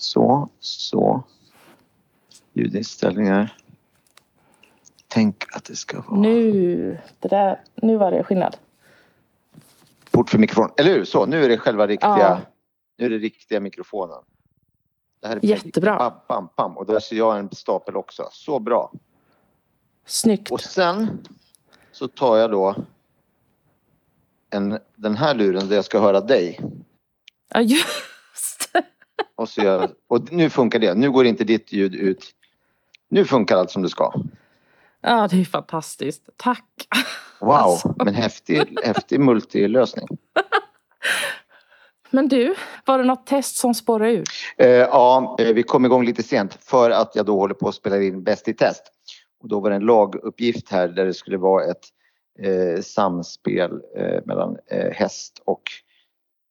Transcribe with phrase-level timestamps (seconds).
[0.00, 1.22] Så, så.
[2.52, 3.56] Ljudinställningar.
[5.08, 6.20] Tänk att det ska vara...
[6.20, 8.56] Nu, det där, nu var det skillnad.
[10.10, 10.70] Port för mikrofon.
[10.76, 11.04] Eller hur?
[11.04, 12.18] Så, nu är det själva riktiga...
[12.18, 12.40] Ja.
[12.98, 14.22] Nu är det riktiga mikrofonen.
[15.20, 15.96] Det här är Jättebra.
[15.98, 16.78] Bam, bam, bam.
[16.78, 18.28] Och där ser jag en stapel också.
[18.32, 18.92] Så bra.
[20.06, 20.50] Snyggt.
[20.50, 21.26] Och sen
[21.92, 22.74] så tar jag då
[24.50, 26.60] en, den här luren där jag ska höra dig.
[27.54, 27.76] Ja.
[29.34, 30.94] Och, så gör, och nu funkar det.
[30.94, 32.30] Nu går inte ditt ljud ut.
[33.08, 34.12] Nu funkar allt som det ska.
[35.00, 36.28] Ja, det är fantastiskt.
[36.36, 36.88] Tack.
[37.40, 37.94] Wow, Alltså.
[38.04, 40.06] men häftig, häftig multilösning.
[42.10, 44.24] Men du, var det något test som spårade ur?
[44.56, 47.74] Eh, ja, eh, vi kom igång lite sent för att jag då håller på att
[47.74, 48.82] spela in Bäst i test.
[49.42, 51.84] Och då var det en laguppgift här där det skulle vara ett
[52.42, 55.62] eh, samspel eh, mellan eh, häst och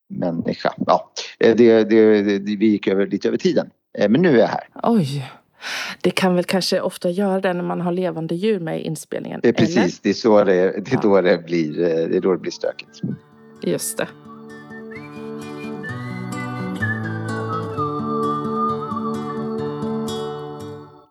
[0.09, 0.73] människa.
[0.88, 3.70] Ja, eh, det, det, det, vi gick över, lite över tiden.
[3.98, 4.70] Eh, men nu är jag här.
[4.84, 5.32] Oj.
[6.02, 9.40] Det kan väl kanske ofta göra det när man har levande djur med i inspelningen?
[9.43, 12.21] Det är precis, det är, så det, det, är då det, blir, eh, det är
[12.21, 13.02] då det blir stökigt.
[13.63, 14.07] Just det.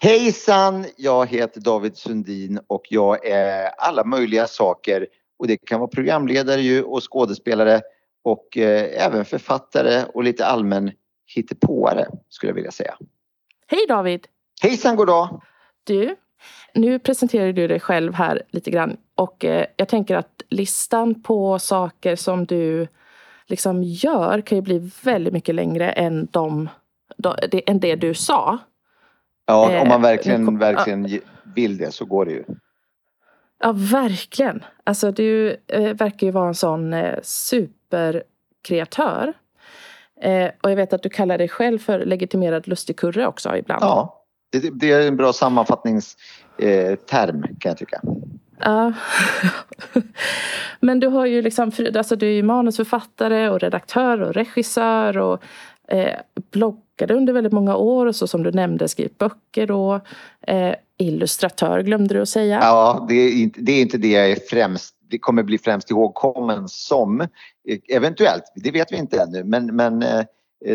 [0.00, 0.84] Hejsan!
[0.96, 5.06] Jag heter David Sundin och jag är alla möjliga saker.
[5.38, 7.80] Och det kan vara programledare ju och skådespelare
[8.24, 10.91] och eh, även författare och lite allmän
[11.34, 12.94] hittepåare skulle jag vilja säga.
[13.66, 14.27] Hej David!
[14.62, 15.42] Hejsan goddag!
[15.84, 16.16] Du,
[16.75, 21.58] nu presenterar du dig själv här lite grann och eh, jag tänker att listan på
[21.58, 22.88] saker som du
[23.47, 26.69] liksom gör kan ju bli väldigt mycket längre än, de,
[27.16, 28.58] de, det, än det du sa.
[29.47, 31.20] Ja, Eh, om man nu verkligen, kom- verkligen ge-
[31.55, 32.44] vill det så går det ju.
[33.58, 34.64] Ja, verkligen.
[34.84, 39.32] Alltså du eh, verkar ju vara en sån eh, superkreatör.
[40.20, 43.82] Eh, och jag vet att du kallar dig själv för legitimerad lustigkurre också ibland.
[43.82, 48.00] Ja, det, det är en bra sammanfattningsterm eh, kan jag tycka.
[48.58, 48.92] Ja.
[50.80, 55.42] Men du har ju liksom, alltså du är ju manusförfattare och redaktör och regissör och
[55.88, 56.15] eh,
[56.50, 60.00] bloggade under väldigt många år och så som du nämnde skrivit böcker då.
[60.41, 62.59] Eh, illustratör glömde du att säga.
[62.62, 65.91] Ja, det är, inte, det är inte det jag är främst det kommer bli främst
[65.91, 67.21] ihågkommen som.
[67.21, 70.25] Eh, Eventuellt, det vet vi inte ännu men, men eh,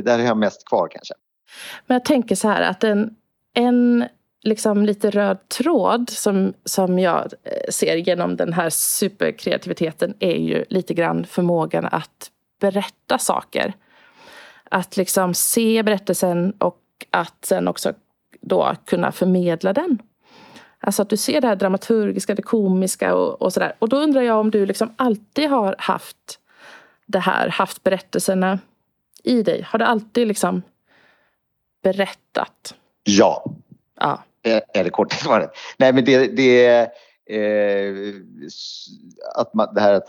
[0.03, 1.13] där har jag mest kvar kanske.
[1.88, 3.16] Men jag tänker så här att en,
[3.53, 4.06] en
[4.44, 10.66] liksom lite röd tråd som, som jag eh, ser genom den här superkreativiteten är ju
[10.69, 13.73] lite grann förmågan att berätta saker.
[14.73, 16.79] Att liksom se berättelsen och
[17.09, 17.94] att sen också
[18.41, 20.01] då kunna förmedla den.
[20.79, 23.75] Alltså att du ser det här dramaturgiska, det komiska och, och sådär.
[23.79, 26.39] Och då undrar jag om du liksom alltid har haft
[27.06, 28.59] det här, haft berättelserna
[29.23, 29.61] i dig.
[29.61, 30.61] Har du alltid liksom
[31.84, 32.75] berättat?
[33.03, 33.45] Ja,
[34.00, 34.23] Ja.
[34.44, 35.51] är är det korta svaret.
[35.78, 36.81] Nej men det, det är
[37.29, 38.13] eh,
[39.35, 40.07] att man, det här att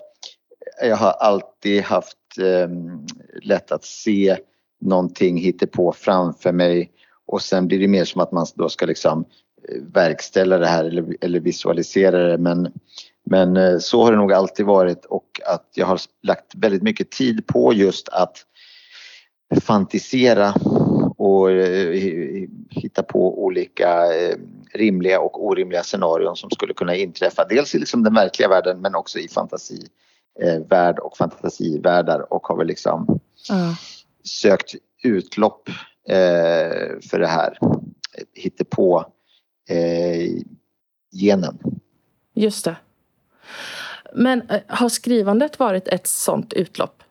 [0.83, 2.69] jag har alltid haft eh,
[3.43, 4.37] lätt att se
[4.85, 6.91] någonting på framför mig
[7.27, 9.25] och sen blir det mer som att man då ska liksom
[9.69, 12.73] eh, verkställa det här eller, eller visualisera det men,
[13.25, 17.11] men eh, så har det nog alltid varit och att jag har lagt väldigt mycket
[17.11, 18.37] tid på just att
[19.61, 20.55] fantisera
[21.17, 24.05] och eh, hitta på olika
[24.75, 27.45] rimliga och orimliga scenarion som skulle kunna inträffa.
[27.45, 32.67] Dels i liksom den verkliga världen men också i fantasivärld och fantasivärldar och har väl
[32.67, 33.75] liksom ja
[34.29, 35.69] sökt utlopp
[36.09, 37.59] eh, för det här
[38.35, 39.05] hittepå
[39.69, 40.43] eh,
[41.13, 41.59] genen.
[42.35, 42.77] Just det.
[44.15, 47.03] Men eh, har skrivandet varit ett sånt utlopp?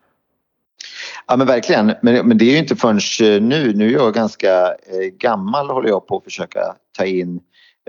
[1.26, 4.14] Ja men verkligen, men, men det är ju inte förrän eh, nu, nu är jag
[4.14, 6.60] ganska eh, gammal håller jag på att försöka
[6.98, 7.40] ta in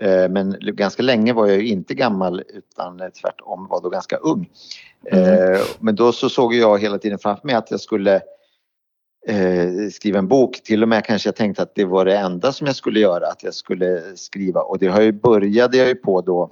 [0.01, 4.49] eh, men ganska länge var jag ju inte gammal utan tvärtom var då ganska ung.
[5.11, 5.61] Mm.
[5.79, 8.21] Men då så såg jag hela tiden framför mig att jag skulle
[9.27, 10.63] eh, skriva en bok.
[10.63, 13.27] Till och med kanske jag tänkte att det var det enda som jag skulle göra,
[13.27, 14.61] att jag skulle skriva.
[14.61, 16.49] Och det har ju började jag ju på då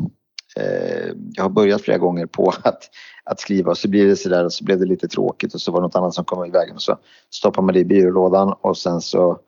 [0.56, 2.90] eh, jag har börjat flera gånger på att,
[3.24, 3.72] att skriva.
[3.72, 5.88] Och så blir det sådär och så blev det lite tråkigt och så var det
[5.88, 6.76] något annat som kom i vägen.
[6.76, 6.98] Och så
[7.30, 9.40] stoppar man det i byrålådan och sen så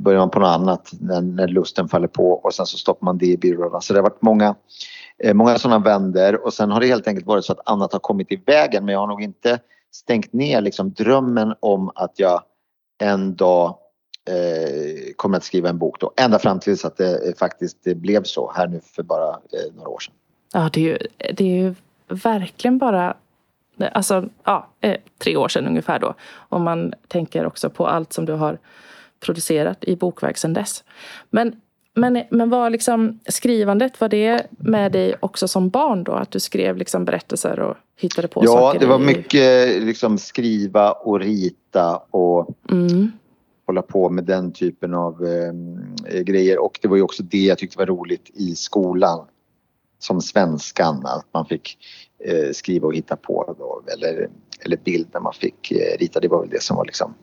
[0.00, 3.18] börjar man på något annat när, när lusten faller på och sen så stoppar man
[3.18, 3.82] det i byrålådan.
[3.82, 4.54] Så det har varit många,
[5.18, 6.44] eh, många sådana vänder.
[6.44, 8.84] Och sen har det helt enkelt varit så att annat har kommit i vägen.
[8.84, 9.60] Men jag har nog inte
[9.92, 12.42] stängt ner liksom drömmen om att jag
[12.98, 13.78] en dag
[14.28, 16.12] eh, kommer att skriva en bok då.
[16.16, 19.74] Ända fram tills att det eh, faktiskt det blev så här nu för bara eh,
[19.76, 20.14] några år sedan.
[20.52, 20.98] Ja, det är ju,
[21.34, 21.74] det är ju
[22.08, 23.16] verkligen bara
[23.92, 26.14] alltså, ja, eh, tre år sedan ungefär då.
[26.34, 28.58] Om man tänker också på allt som du har
[29.20, 30.84] producerat i bokverk sedan dess.
[31.30, 31.60] Men,
[31.98, 36.12] men, men var liksom skrivandet, var det med dig också som barn då?
[36.12, 38.80] Att du skrev liksom berättelser och hittade på ja, saker?
[38.80, 39.04] Ja, det var i...
[39.04, 43.12] mycket liksom skriva och rita och mm.
[43.66, 46.58] hålla på med den typen av eh, grejer.
[46.58, 49.26] Och det var ju också det jag tyckte var roligt i skolan.
[50.00, 51.78] Som svenskan, att man fick
[52.24, 54.28] eh, skriva och hitta på då, eller,
[54.60, 56.20] eller bild när man fick eh, rita.
[56.20, 57.14] Det var väl det som var liksom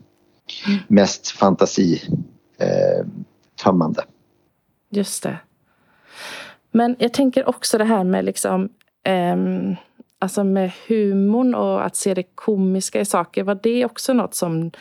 [0.67, 0.79] mm.
[0.87, 2.01] mest fantasi
[2.57, 3.05] eh,
[3.63, 4.03] tömmande.
[4.89, 5.37] Just det.
[6.71, 8.69] Men jag tänker också det här med liksom
[9.03, 9.35] eh,
[10.19, 13.43] Alltså med humorn och att se det komiska i saker.
[13.43, 14.71] Var det också något som,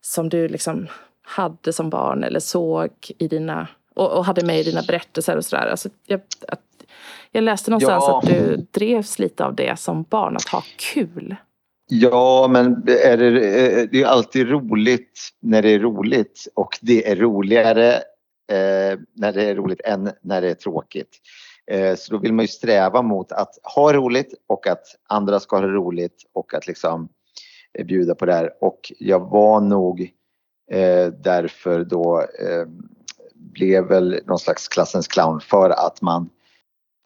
[0.00, 0.86] som du liksom
[1.22, 5.44] hade som barn eller såg i dina och, och hade med i dina berättelser och
[5.44, 5.66] sådär?
[5.66, 6.60] Alltså, jag, att,
[7.32, 8.18] jag läste någonstans ja.
[8.18, 10.62] att du drevs lite av det som barn, att ha
[10.94, 11.36] kul.
[11.88, 13.30] Ja, men är det,
[13.86, 18.02] det är alltid roligt när det är roligt och det är roligare
[18.52, 21.18] eh, när det är roligt än när det är tråkigt.
[21.70, 25.56] Eh, så då vill man ju sträva mot att ha roligt och att andra ska
[25.56, 27.08] ha roligt och att liksom
[27.78, 28.52] eh, bjuda på det här.
[28.60, 30.00] Och jag var nog
[30.70, 32.66] eh, därför då eh,
[33.34, 36.30] blev väl någon slags klassens clown för att man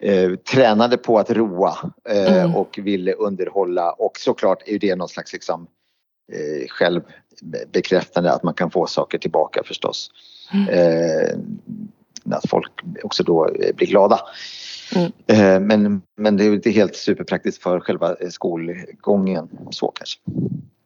[0.02, 2.56] eh, tränade på att roa eh, mm.
[2.56, 5.66] och ville underhålla och såklart är det någon slags liksom,
[6.32, 6.68] eh,
[7.40, 10.10] självbekräftande att man kan få saker tillbaka förstås.
[10.52, 10.68] Mm.
[10.68, 11.38] Eh,
[12.36, 12.70] att folk
[13.02, 14.20] också då eh, blir glada.
[14.94, 15.12] Mm.
[15.26, 20.20] Eh, men, men det är inte helt superpraktiskt för själva skolgången så kanske.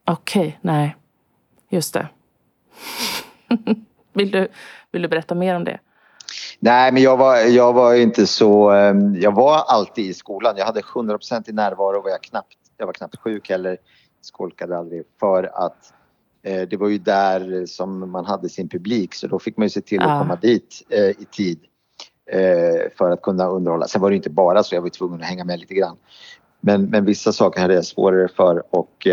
[0.05, 0.97] Okej, okay, nej.
[1.69, 2.09] Just det.
[4.13, 4.49] vill, du,
[4.93, 5.79] vill du berätta mer om det?
[6.59, 8.73] Nej, men jag var, jag var inte så...
[9.15, 10.55] Jag var alltid i skolan.
[10.57, 13.77] Jag hade 100 i närvaro och jag, knappt, jag var knappt sjuk heller.
[14.21, 15.97] Skolkade aldrig för att eh,
[16.45, 19.81] det var ju där som man hade sin publik så då fick man ju se
[19.81, 21.59] till att komma dit eh, i tid
[22.31, 23.89] eh, för att kunna underhålla.
[23.89, 25.97] Sen var det inte bara så, jag var tvungen att hänga med lite grann.
[26.61, 29.07] Men, men vissa saker hade jag svårare för och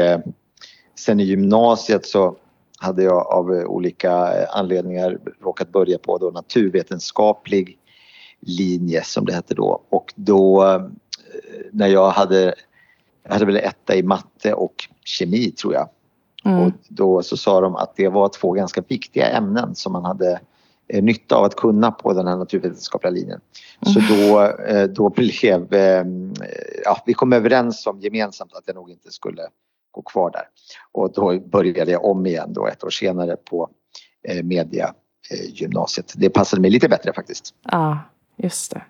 [0.95, 2.35] sen i gymnasiet så
[2.77, 4.11] hade jag av olika
[4.47, 7.77] anledningar råkat börja på då naturvetenskaplig
[8.39, 10.65] linje som det hette då och då
[11.71, 12.55] när jag hade
[13.23, 15.89] jag hade väl etta i matte och kemi tror jag
[16.45, 16.59] Mm.
[16.59, 20.39] Och då så sa de att det var två ganska viktiga ämnen som man hade
[20.87, 23.41] eh, nytta av att kunna på den här naturvetenskapliga linjen.
[23.85, 23.93] Mm.
[23.93, 26.05] Så då, eh, då blev, eh,
[26.83, 29.41] ja, vi kom överens om gemensamt att jag nog inte skulle
[29.91, 30.43] gå kvar där.
[30.91, 33.69] Och då började jag om igen då ett år senare på
[34.43, 34.93] media
[35.49, 36.13] gymnasiet.
[36.17, 37.53] Det passade mig lite bättre faktiskt.
[37.63, 37.99] Ja,
[38.37, 38.81] just det.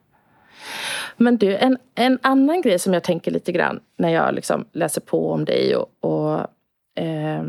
[1.18, 5.02] Men du, en, en annan grej som jag tänker lite grann när jag liksom läser
[5.02, 6.48] på om dig och, och
[6.96, 7.44] eh,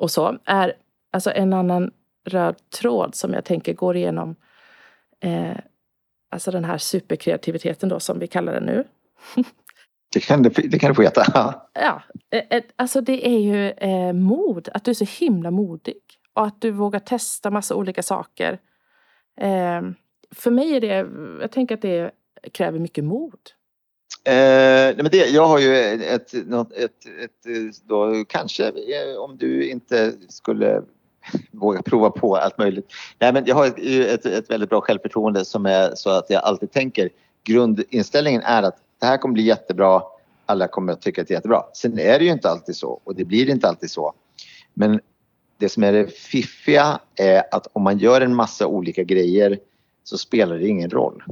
[0.00, 0.72] och så, är
[1.12, 1.90] alltså en annan
[2.24, 4.36] röd tråd som jag tänker går igenom
[5.20, 5.56] eh,
[6.30, 8.84] alltså den här superkreativiteten då som vi kallar det nu.
[10.12, 11.24] Det kan du, det kan du få veta.
[11.72, 16.00] ja, eh, alltså det är ju eh, mod, att du är så himla modig.
[16.34, 18.58] Och att du vågar testa massa olika saker.
[19.40, 19.82] Eh,
[20.34, 21.08] för mig är det,
[21.40, 22.10] jag tänker att det
[22.52, 23.38] kräver mycket mod.
[24.88, 29.70] Eh, men det, jag har ju ett, något, ett, ett då, kanske eh, om du
[29.70, 30.82] inte skulle
[31.50, 32.86] våga prova på allt möjligt.
[33.18, 36.72] Nej, men jag har ett, ett, väldigt bra självförtroende som är så att jag alltid
[36.72, 37.10] tänker
[37.44, 40.02] grundinställningen är att det här kommer bli jättebra.
[40.46, 41.62] Alla kommer att tycka att det är jättebra.
[41.74, 44.12] Sen är det ju inte alltid så och det blir inte alltid så.
[44.74, 45.00] Men
[45.58, 49.58] det som är det fiffiga är att om man gör en massa olika grejer
[50.04, 51.22] så spelar det ingen roll.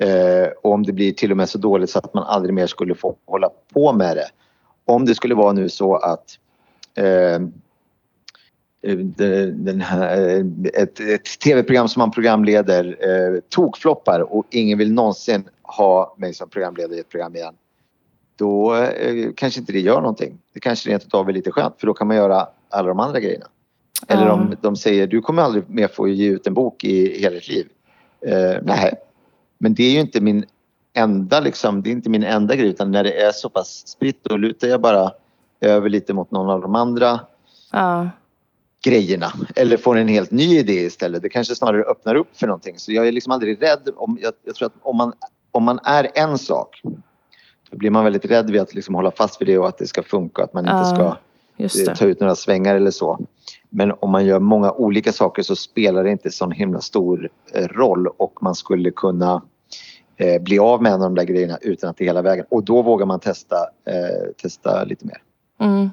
[0.00, 2.66] Eh, och om det blir till och med så dåligt så att man aldrig mer
[2.66, 4.28] skulle få hålla på med det.
[4.84, 6.38] Om det skulle vara nu så att
[6.94, 7.40] eh,
[9.52, 16.14] den här, ett, ett tv-program som man programleder eh, tokfloppar och ingen vill någonsin ha
[16.18, 17.54] mig som programledare i ett program igen.
[18.36, 20.38] Då eh, kanske inte det gör någonting.
[20.52, 23.20] Det kanske rent utav är lite skönt för då kan man göra alla de andra
[23.20, 23.46] grejerna.
[24.08, 27.34] Eller om de säger du kommer aldrig mer få ge ut en bok i hela
[27.34, 27.66] ditt liv.
[28.26, 28.94] Eh, nej,
[29.62, 30.44] men det är ju inte min
[30.92, 34.24] enda liksom, det är inte min enda grej utan när det är så pass spritt
[34.24, 35.10] då lutar jag bara
[35.60, 37.20] över lite mot någon av de andra
[37.72, 38.10] ja.
[38.84, 39.32] grejerna.
[39.56, 41.22] Eller får en helt ny idé istället.
[41.22, 42.78] Det kanske snarare öppnar upp för någonting.
[42.78, 43.88] Så jag är liksom aldrig rädd.
[43.96, 45.12] Om, jag, jag tror att om man,
[45.50, 46.80] om man är en sak
[47.70, 49.86] då blir man väldigt rädd vid att liksom hålla fast vid det och att det
[49.86, 50.42] ska funka.
[50.42, 51.16] Att man inte ska
[51.56, 53.26] ja, ta ut några svängar eller så.
[53.68, 57.68] Men om man gör många olika saker så spelar det inte så himla stor eh,
[57.68, 59.42] roll och man skulle kunna
[60.20, 62.44] eh, bli av med en av de där grejerna utan att det är hela vägen.
[62.48, 65.22] Och då vågar man testa, eh, testa lite mer.
[65.60, 65.90] Mm.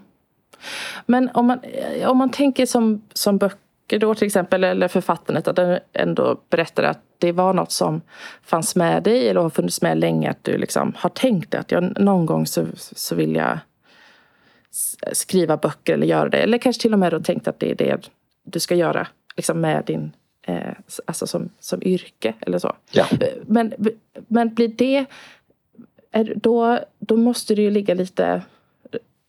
[1.06, 5.48] Men om man, eh, om man tänker som, som böcker då till exempel, eller författandet,
[5.48, 8.02] att den ändå berättar att det var något som
[8.44, 12.00] fanns med dig eller har funnits med länge, att du liksom har tänkt att jag,
[12.00, 13.60] någon gång så, så vill jag
[15.12, 16.38] skriva böcker eller göra det.
[16.38, 18.10] Eller kanske till och med då tänkt att det är det
[18.44, 20.12] du ska göra liksom med din,
[20.48, 20.74] eh,
[21.06, 22.76] alltså som, som yrke eller så.
[22.92, 23.06] Ja.
[23.46, 23.74] Men,
[24.28, 25.06] men blir det,
[26.36, 28.42] då, då måste det ju ligga lite,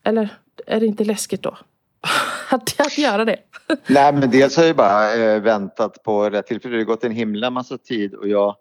[0.04, 0.28] eller
[0.66, 1.58] är det inte läskigt då?
[2.50, 3.36] att, att göra det?
[3.86, 6.74] Nej men dels har jag bara eh, väntat på rätt tillfälle.
[6.74, 8.56] Det har gått en himla massa tid och jag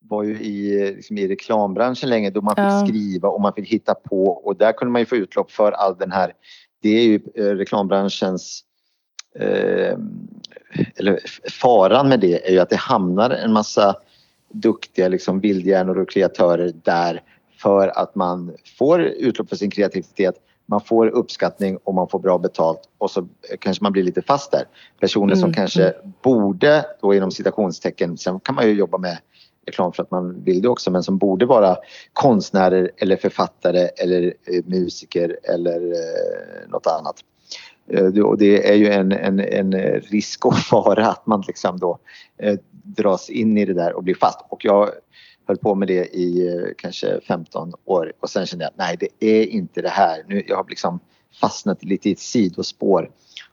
[0.00, 2.86] var ju i, liksom i reklambranschen länge då man fick ja.
[2.86, 5.96] skriva och man fick hitta på och där kunde man ju få utlopp för all
[5.98, 6.32] den här,
[6.82, 8.64] det är ju eh, reklambranschens
[9.40, 9.98] eh,
[10.96, 11.18] eller
[11.50, 13.96] faran med det är ju att det hamnar en massa
[14.52, 17.22] duktiga liksom bildhjärnor och kreatörer där
[17.58, 20.34] för att man får utlopp för sin kreativitet
[20.66, 23.28] man får uppskattning och man får bra betalt och så
[23.58, 24.64] kanske man blir lite fast där.
[25.00, 25.54] Personer som mm.
[25.54, 26.12] kanske mm.
[26.22, 29.18] borde, då inom citationstecken, sen kan man ju jobba med
[29.66, 31.76] reklam för att man vill det också, men som borde vara
[32.12, 37.16] konstnärer eller författare eller eh, musiker eller eh, något annat.
[37.88, 41.98] Eh, och det är ju en, en, en risk och fara att man liksom då
[42.38, 44.38] eh, dras in i det där och blir fast.
[44.48, 44.90] Och jag
[45.46, 48.96] höll på med det i eh, kanske 15 år och sen kände jag att nej
[49.00, 50.24] det är inte det här.
[50.28, 51.00] Nu, jag har liksom
[51.40, 53.10] fastnat lite i ett sidospår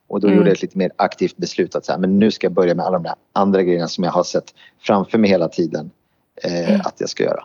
[0.07, 0.37] och då mm.
[0.37, 2.75] gjorde jag ett lite mer aktivt beslut att så här, men nu ska jag börja
[2.75, 5.91] med alla de där andra grejerna som jag har sett framför mig hela tiden
[6.43, 6.81] eh, mm.
[6.81, 7.43] att jag ska göra.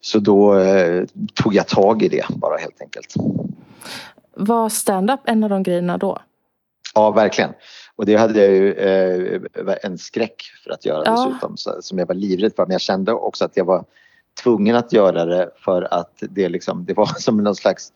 [0.00, 1.04] Så då eh,
[1.34, 3.14] tog jag tag i det bara helt enkelt.
[4.36, 6.18] Var stand-up en av de grejerna då?
[6.94, 7.50] Ja, verkligen.
[7.96, 9.40] Och det hade jag ju eh,
[9.82, 11.26] en skräck för att göra ja.
[11.28, 12.66] dessutom som jag var livrädd för.
[12.66, 13.84] Men jag kände också att jag var
[14.42, 17.92] tvungen att göra det för att det, liksom, det var som någon slags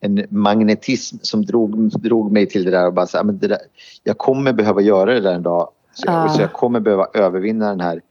[0.00, 3.58] en magnetism som drog, drog mig till det där och bara så, men det där,
[4.04, 5.70] jag kommer behöva göra det där en dag.
[5.94, 6.28] Så jag, ja.
[6.28, 8.02] så jag kommer behöva övervinna den här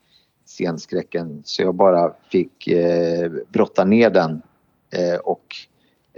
[0.46, 4.42] scenskräcken så jag bara fick eh, brotta ner den
[4.94, 5.56] eh, och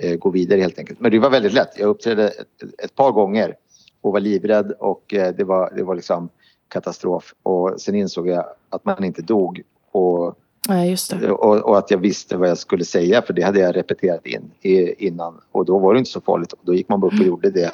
[0.02, 1.00] eh, gå vidare helt enkelt.
[1.00, 1.80] Men det var väldigt lätt.
[1.80, 3.56] Jag uppträdde ett, ett par gånger
[4.02, 6.30] och var livrädd och eh, det var, det var liksom
[6.68, 7.34] katastrof.
[7.44, 10.36] Och sen insåg jag att man inte dog och,
[10.68, 14.26] ja, och, och, att jag visste vad jag skulle säga för det hade jag repeterat
[14.26, 14.52] in
[14.98, 16.54] innan och då var det inte så farligt.
[16.54, 17.28] Och då gick man bara upp och mm.
[17.28, 17.72] gjorde det.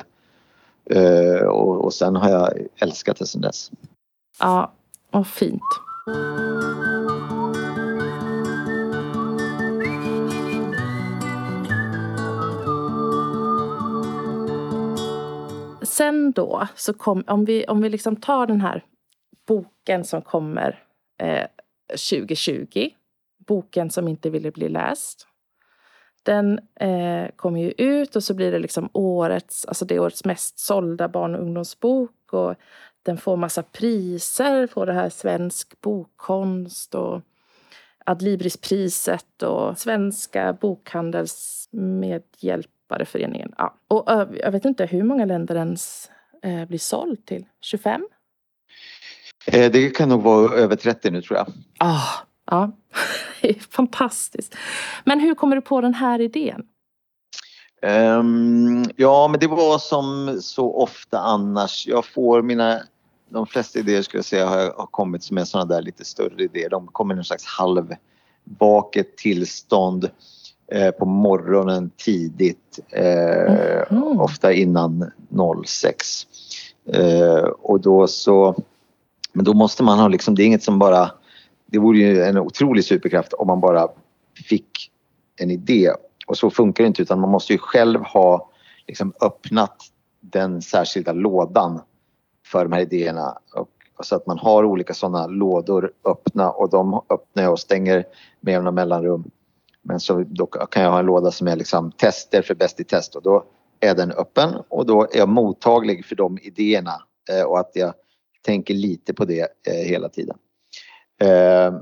[0.95, 3.71] Uh, och, och sen har jag älskat det sen dess.
[4.39, 4.73] Ja,
[5.11, 5.61] och fint.
[15.97, 18.83] Sen då, så kom, om vi, om vi liksom tar den här
[19.47, 20.83] boken som kommer
[21.21, 21.47] eh,
[21.89, 22.89] 2020,
[23.47, 25.27] boken som inte ville bli läst.
[26.23, 30.59] Den eh, kommer ju ut och så blir det liksom årets, alltså det årets mest
[30.59, 32.33] sålda barn och ungdomsbok.
[32.33, 32.55] Och
[33.03, 37.21] den får massa priser, får det här svensk bokkonst och
[38.05, 43.53] Adlibrispriset och Svenska bokhandelsmedhjälp Författareföreningen.
[43.57, 43.73] Ja.
[43.87, 44.03] Och
[44.43, 45.77] jag vet inte hur många länder den
[46.43, 47.45] eh, blir såld till?
[47.61, 48.07] 25?
[49.47, 51.47] Eh, det kan nog vara över 30 nu tror jag.
[51.79, 52.09] Ah,
[52.45, 52.71] ja,
[53.69, 54.55] fantastiskt.
[55.03, 56.63] Men hur kommer du på den här idén?
[57.81, 61.87] Um, ja, men det var som så ofta annars.
[61.87, 62.81] Jag får mina,
[63.29, 66.43] de flesta idéer skulle jag säga har, har kommit som är sådana där lite större
[66.43, 66.69] idéer.
[66.69, 70.09] De kommer i någon slags halvvaket tillstånd
[70.99, 74.19] på morgonen tidigt, eh, mm.
[74.19, 75.11] ofta innan
[75.65, 76.27] 06.
[76.93, 78.55] Eh, och då så,
[79.33, 81.11] men då måste man ha liksom, det är inget som bara,
[81.65, 83.87] det vore ju en otrolig superkraft om man bara
[84.45, 84.91] fick
[85.35, 85.91] en idé.
[86.27, 88.49] Och så funkar det inte utan man måste ju själv ha
[88.87, 89.75] liksom öppnat
[90.19, 91.81] den särskilda lådan
[92.45, 93.37] för de här idéerna.
[93.55, 93.69] Och,
[93.99, 98.05] så att man har olika sådana lådor öppna och de öppnar jag och stänger
[98.39, 99.31] med jämna mellanrum.
[99.87, 102.83] Men så då kan jag ha en låda som är liksom tester för Bäst i
[102.83, 103.45] test och då
[103.79, 107.93] är den öppen och då är jag mottaglig för de idéerna eh, och att jag
[108.41, 110.37] tänker lite på det eh, hela tiden.
[111.21, 111.73] Eh,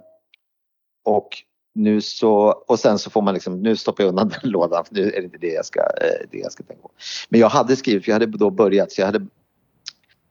[1.03, 1.29] och
[1.75, 4.95] nu så, och sen så får man liksom, nu stoppar jag undan den lådan för
[4.95, 6.91] nu är det inte det jag ska, eh, det jag ska tänka på.
[7.29, 9.25] Men jag hade skrivit, för jag hade då börjat, så jag hade,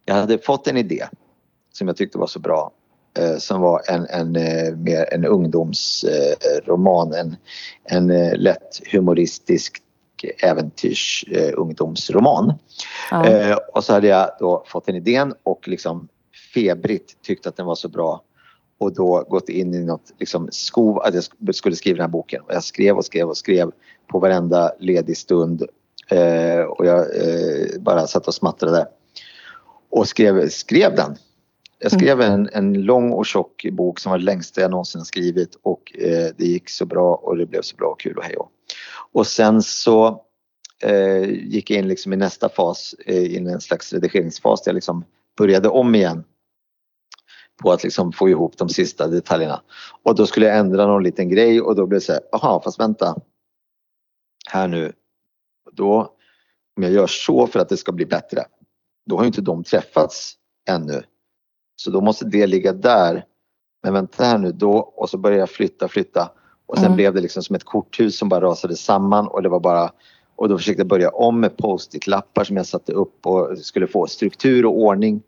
[0.04, 1.06] jag hade fått en idé
[1.72, 2.72] som jag tyckte var så bra
[3.38, 7.36] som var en, en, eh, mer en ungdomsroman, en,
[7.84, 9.80] en eh, lätt humoristisk
[10.42, 12.52] äventyrs ungdomsroman.
[13.10, 13.60] Ja.
[13.72, 16.08] Och så hade jag då fått den idén och liksom
[16.54, 18.22] febrigt tyckt att den var så bra
[18.78, 22.42] och då gått in i något liksom skov att jag skulle skriva den här boken.
[22.42, 23.70] Och jag skrev och skrev och skrev
[24.06, 25.62] på varenda ledig stund
[26.68, 27.06] och jag
[27.80, 28.88] bara satt och smattrade
[29.90, 31.16] och skrev, skrev den.
[31.78, 35.54] Jag skrev en, en lång och tjock bok som var det längsta jag någonsin skrivit
[35.62, 38.36] och eh, det gick så bra och det blev så bra och kul och hej
[38.36, 38.50] och.
[39.12, 40.24] och sen så
[40.82, 44.70] eh, gick jag in liksom i nästa fas, eh, in i en slags redigeringsfas där
[44.70, 45.04] jag liksom
[45.36, 46.24] började om igen
[47.62, 49.62] på att liksom få ihop de sista detaljerna.
[50.02, 52.60] Och då skulle jag ändra någon liten grej och då blev det så här, jaha
[52.60, 53.16] fast vänta.
[54.50, 54.92] Här nu.
[55.72, 56.12] Då,
[56.76, 58.44] om jag gör så för att det ska bli bättre,
[59.06, 60.34] då har ju inte de träffats
[60.68, 61.02] ännu.
[61.76, 63.24] Så då måste det ligga där.
[63.82, 66.30] Men vänta här nu då och så började jag flytta, flytta
[66.66, 66.96] och sen mm.
[66.96, 69.90] blev det liksom som ett korthus som bara rasade samman och det var bara
[70.36, 74.06] och då försökte jag börja om med post-it-lappar som jag satte upp och skulle få
[74.06, 75.22] struktur och ordning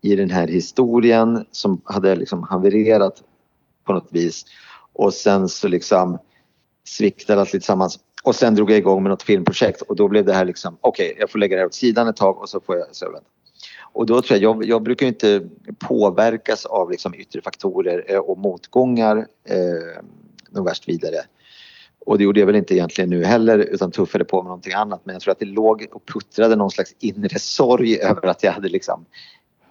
[0.00, 3.22] i den här historien som hade liksom havererat
[3.84, 4.44] på något vis.
[4.92, 6.18] Och sen så liksom
[6.84, 7.98] sviktade allt lite tillsammans.
[8.24, 11.06] Och sen drog jag igång med något filmprojekt och då blev det här liksom, okej
[11.06, 13.10] okay, jag får lägga det här åt sidan ett tag och så får jag så
[13.10, 13.26] vänta.
[13.92, 18.38] Och då tror jag, jag, jag brukar inte påverkas av liksom yttre faktorer eh, och
[18.38, 20.02] motgångar eh,
[20.50, 21.16] något värst vidare.
[22.06, 25.00] Och det gjorde jag väl inte egentligen nu heller utan tuffade på med någonting annat
[25.04, 28.52] men jag tror att det låg och puttrade någon slags inre sorg över att jag
[28.52, 29.04] hade liksom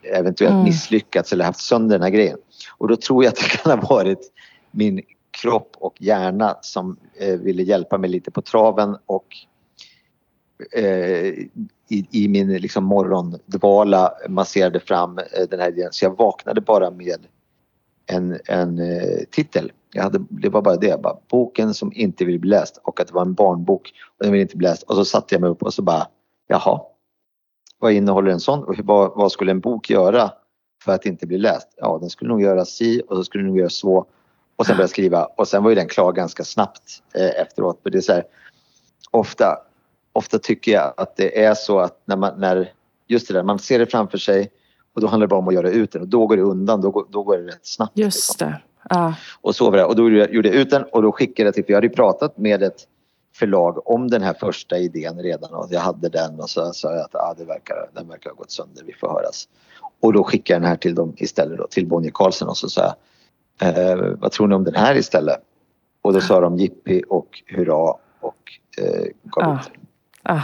[0.04, 0.64] eventuellt mm.
[0.64, 2.38] misslyckats eller haft sönder den här grejen.
[2.78, 4.32] Och då tror jag att det kan ha varit
[4.72, 5.02] min
[5.32, 9.28] kropp och hjärna som eh, ville hjälpa mig lite på traven och
[10.74, 11.34] eh,
[11.92, 16.92] i, i, min liksom morgondvala masserade fram eh, den här idén så jag vaknade bara
[16.92, 17.28] med
[18.06, 19.72] en, en eh, titel.
[19.94, 23.08] Jag hade, det var bara det, bara, boken som inte vill bli läst och att
[23.08, 25.50] det var en barnbok och den vill inte bli läst och så satte jag mig
[25.50, 26.08] upp och så bara
[26.48, 26.82] jaha
[27.82, 30.32] vad innehåller en sån och vad, vad skulle en bok göra
[30.84, 31.68] för att inte bli läst?
[31.78, 34.06] Ja, den skulle nog göra si och så skulle den nog göra så.
[34.56, 37.80] Och sen började jag skriva och sen var ju den klar ganska snabbt eh, efteråt.
[37.84, 38.24] För det är så här,
[39.12, 39.58] ofta,
[40.14, 42.72] ofta tycker jag att det är så att när man, när,
[43.08, 44.52] just det där, man ser det framför sig
[44.94, 46.82] och då handlar det bara om att göra ut den och då går det undan,
[46.82, 47.98] då, då går det rätt snabbt.
[47.98, 48.48] Just liksom.
[48.48, 48.62] det.
[48.90, 49.14] Ja.
[49.42, 49.86] Och så var det.
[49.86, 51.94] Och då gjorde jag ut den och då skickade jag till, för jag hade ju
[51.94, 52.88] pratat med ett
[53.36, 57.02] förlag om den här första idén redan och jag hade den och så sa jag
[57.02, 59.48] att ah, det verkar, den verkar ha gått sönder, vi får höras.
[60.00, 62.70] Och då skickade jag den här till dem istället då, till Bonnier Carlsen och så
[62.70, 62.96] sa
[63.60, 65.40] jag eh, vad tror ni om den här istället?
[66.02, 67.76] Och då sa de jippi och hurra
[68.20, 68.38] och
[68.78, 69.60] eh, gav ah.
[69.60, 69.81] ut
[70.24, 70.42] ah.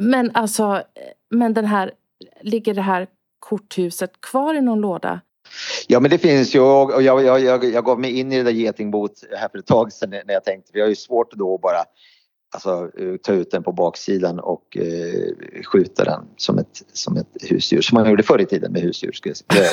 [0.00, 0.82] Men alltså,
[1.30, 1.92] men den här,
[2.40, 3.06] ligger det här
[3.38, 5.20] korthuset kvar i någon låda?
[5.86, 8.42] Ja men det finns ju och jag, jag, jag, jag gav mig in i det
[8.42, 11.54] där getingbot här för ett tag sedan när jag tänkte vi har ju svårt då
[11.54, 11.84] att bara
[12.54, 12.90] alltså,
[13.22, 17.96] ta ut den på baksidan och eh, skjuta den som ett, som ett husdjur som
[17.96, 19.14] man gjorde förr i tiden med husdjur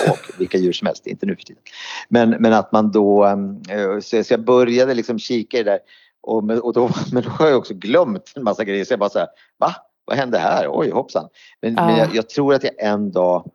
[0.10, 1.64] och vilka djur som helst, inte nu för tiden.
[2.10, 5.80] Men, men att man då, eh, så jag började liksom kika i det där
[6.22, 9.10] och, och då, men då har jag också glömt en massa grejer så jag bara
[9.10, 9.76] så här, va?
[10.06, 10.68] Vad hände här?
[10.70, 11.28] Oj hoppsan.
[11.62, 11.88] Men, ah.
[11.88, 13.52] men jag, jag tror att jag en dag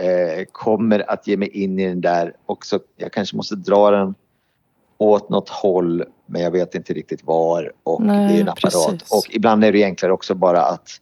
[0.00, 3.90] eh, kommer att ge mig in i den där och så jag kanske måste dra
[3.90, 4.14] den
[4.98, 8.90] åt något håll men jag vet inte riktigt var och Nej, det är en apparat.
[8.90, 9.12] Precis.
[9.12, 11.00] Och ibland är det enklare också bara att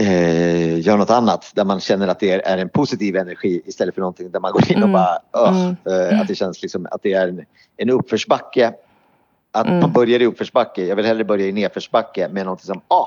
[0.00, 3.94] eh, göra något annat där man känner att det är, är, en positiv energi istället
[3.94, 4.92] för någonting där man går in och mm.
[4.92, 5.76] bara mm.
[5.84, 7.44] eh, att det känns liksom att det är en,
[7.76, 8.72] en uppförsbacke.
[9.52, 9.80] Att mm.
[9.80, 10.86] man börjar i uppförsbacke.
[10.86, 13.06] Jag vill hellre börja i nedförsbacke med någonting som ah,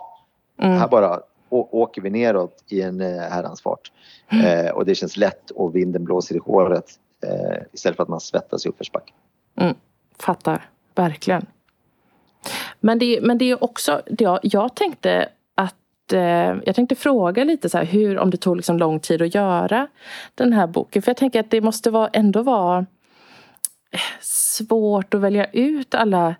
[0.62, 0.78] mm.
[0.78, 3.92] här bara åker vi neråt i en eh, herrans fart.
[4.30, 4.66] Mm.
[4.66, 6.86] Eh, och det känns lätt och vinden blåser i håret
[7.24, 9.14] eh, istället för att man svettas i uppförsbacke.
[9.56, 9.76] Mm,
[10.20, 11.46] fattar, verkligen.
[12.80, 17.70] Men det, men det är också, jag, jag tänkte att eh, jag tänkte fråga lite
[17.70, 19.88] så här, hur, om det tog liksom lång tid att göra
[20.36, 21.02] den här boken.
[21.02, 22.86] För jag tänker att det måste vara, ändå vara
[24.22, 26.36] svårt att välja ut alla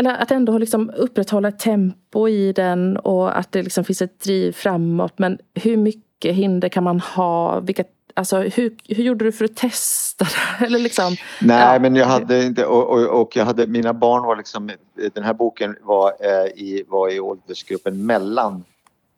[0.00, 4.20] eller att ändå liksom upprätthålla ett tempo i den och att det liksom finns ett
[4.20, 5.18] driv framåt.
[5.18, 7.60] Men hur mycket hinder kan man ha?
[7.60, 10.64] Vilka, alltså, hur, hur gjorde du för att testa det?
[10.66, 11.78] Eller liksom, Nej, ja.
[11.78, 14.70] men jag hade inte och, och, och, jag hade, mina barn var liksom,
[15.14, 18.64] den här boken var, eh, i, var i åldersgruppen mellan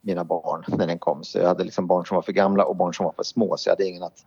[0.01, 1.23] mina barn när den kom.
[1.23, 3.57] Så jag hade liksom barn som var för gamla och barn som var för små
[3.57, 4.25] så jag hade ingen att,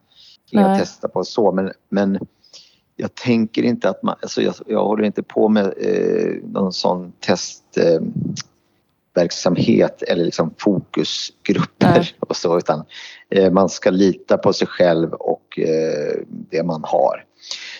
[0.51, 1.53] ingen att testa på så.
[1.53, 2.19] Men, men
[2.97, 7.13] jag tänker inte att man, alltså jag, jag håller inte på med eh, någon sån
[7.21, 12.15] testverksamhet eh, eller liksom fokusgrupper Nej.
[12.21, 12.85] och så utan
[13.31, 17.25] eh, man ska lita på sig själv och eh, det man har.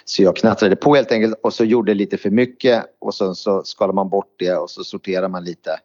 [0.05, 3.65] Så jag knattrade på helt enkelt och så gjorde lite för mycket och sen så
[3.65, 5.81] skalar man bort det och så sorterar man lite.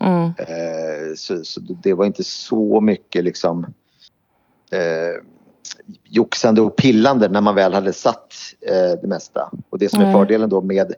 [0.00, 0.24] Mm.
[0.24, 3.64] Eh, så, så, det var inte så mycket liksom
[4.70, 5.22] eh,
[6.04, 9.50] joxande och pillande när man väl hade satt eh, det mesta.
[9.70, 10.94] Och det som är fördelen då med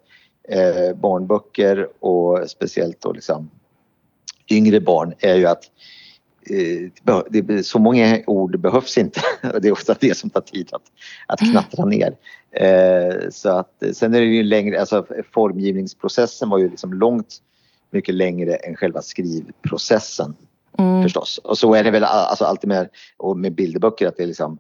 [0.49, 3.51] eh, barnböcker och speciellt då liksom
[4.51, 5.65] yngre barn är ju att
[6.51, 9.21] eh, det, så många ord behövs inte.
[9.61, 10.83] Det är ofta det som tar tid att,
[11.27, 11.53] att mm.
[11.53, 12.17] knattra ner.
[12.51, 17.43] Eh, så att, sen är det ju längre, alltså formgivningsprocessen var ju liksom långt
[17.91, 20.35] mycket längre än själva skrivprocessen.
[20.79, 21.03] Mm.
[21.03, 21.39] Förstås.
[21.39, 24.59] Och så är det väl alltså alltid med, och med bilderböcker att det är liksom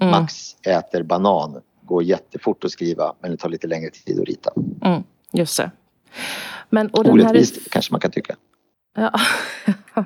[0.00, 0.10] mm.
[0.10, 1.60] Max äter banan.
[1.82, 4.52] Går jättefort att skriva men det tar lite längre tid att rita.
[4.82, 5.02] Mm.
[5.32, 5.70] Just det.
[6.70, 7.70] Men, och Orättvist här...
[7.70, 8.36] kanske man kan tycka.
[8.96, 9.12] Ja.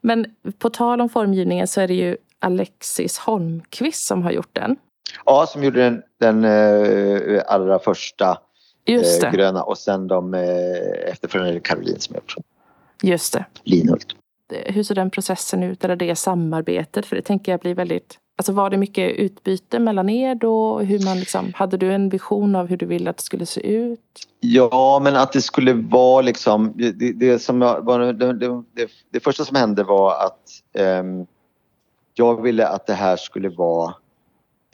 [0.00, 0.26] Men
[0.58, 4.76] på tal om formgivningen så är det ju Alexis Holmqvist som har gjort den.
[5.24, 8.38] Ja, som gjorde den, den uh, allra första
[8.90, 10.40] uh, gröna och sen de uh,
[11.06, 12.36] efterföljande Caroline som jag gjort.
[13.02, 13.44] Just det.
[13.64, 14.06] Linhult.
[14.52, 17.06] Eh, hur ser den processen ut, eller det samarbetet?
[17.06, 20.78] För det tänker jag blir väldigt Alltså var det mycket utbyte mellan er då?
[20.78, 23.60] Hur man liksom, hade du en vision av hur du ville att det skulle se
[23.60, 24.28] ut?
[24.40, 26.72] Ja, men att det skulle vara liksom...
[26.76, 30.62] Det, det som var, det, det, det, första som hände var att
[31.00, 31.26] um,
[32.14, 33.94] jag ville att det här skulle vara,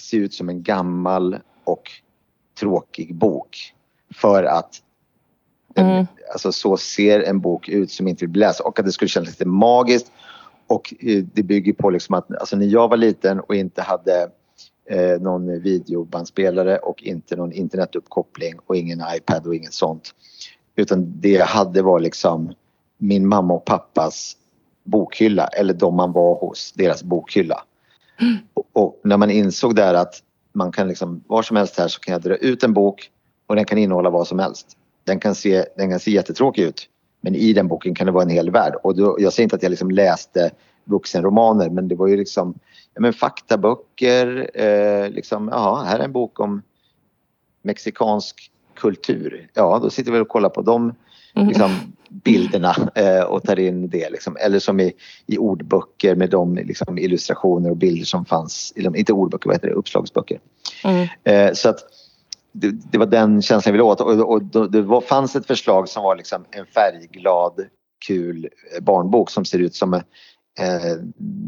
[0.01, 1.91] se ut som en gammal och
[2.61, 3.75] tråkig bok.
[4.15, 4.83] För att
[5.81, 6.07] mm.
[6.33, 9.09] alltså, så ser en bok ut som inte vill bli läst och att det skulle
[9.09, 10.13] kännas lite magiskt
[10.67, 14.31] och eh, det bygger på liksom att alltså när jag var liten och inte hade
[14.91, 20.15] eh, någon videobandspelare och inte någon internetuppkoppling och ingen iPad och inget sånt.
[20.77, 22.55] Utan det jag hade var liksom
[22.99, 24.37] min mamma och pappas
[24.85, 27.65] bokhylla eller de man var hos, deras bokhylla.
[28.21, 28.37] Mm.
[28.55, 32.01] Och, och, när man insåg där att man kan liksom, var som helst här så
[32.01, 33.11] kan jag dra ut en bok
[33.47, 34.78] och den kan innehålla vad som helst.
[35.09, 36.89] Den kan se, den kan se jättetråkig ut
[37.21, 38.75] men i den boken kan det vara en hel värld.
[38.83, 40.51] Och då, jag säger inte att jag liksom läste
[40.85, 42.55] vuxenromaner men det var ju liksom
[42.95, 44.51] ja, men faktaböcker.
[44.55, 46.63] Eh, liksom, jaha, här är en bok om
[47.63, 49.49] mexikansk kultur.
[49.55, 50.95] Ja, då sitter vi och kollar på de
[51.35, 51.49] mm.
[51.49, 51.71] liksom,
[52.09, 54.11] bilderna eh, och tar in det.
[54.11, 54.37] Liksom.
[54.41, 54.93] Eller som i,
[55.27, 58.73] i ordböcker med de liksom, illustrationer och bilder som fanns.
[58.77, 59.75] Inte ordböcker, vad heter det?
[59.75, 60.41] Uppslagsböcker.
[60.85, 61.09] Mm.
[61.25, 61.79] Eh, så att
[62.61, 65.47] det, det, var den känslan jag ville åt och, och, och det var, fanns ett
[65.47, 67.67] förslag som var liksom en färgglad
[68.07, 68.49] kul
[68.81, 70.03] barnbok som ser ut som eh,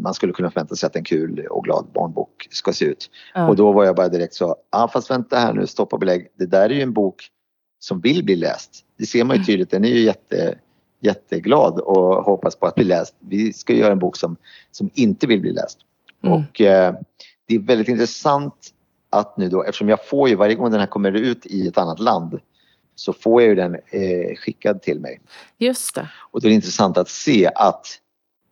[0.03, 3.11] man skulle kunna förvänta sig att en kul och glad barnbok ska se ut.
[3.35, 3.49] Mm.
[3.49, 6.29] Och då var jag bara direkt så, ah, fast vänta här nu, stoppa belägg.
[6.39, 7.29] Det där är ju en bok
[7.79, 8.71] som vill bli läst.
[8.99, 10.59] Det ser man ju tydligt, den är ju jätte,
[11.01, 13.15] jätteglad och hoppas på att bli läst.
[13.19, 14.37] Vi ska göra en bok som,
[14.71, 15.79] som inte vill bli läst.
[16.25, 16.35] Mm.
[16.35, 16.95] Och eh,
[17.49, 18.75] det är väldigt intressant
[19.11, 21.79] att nu då, eftersom jag får ju varje gång den här kommer ut i ett
[21.79, 22.41] annat land
[22.95, 25.21] så får jag ju den eh, skickad till mig.
[25.59, 26.09] Just det.
[26.31, 27.87] Och då är det intressant att se att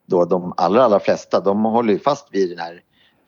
[0.06, 2.82] då de allra, allra flesta de håller ju fast vid den här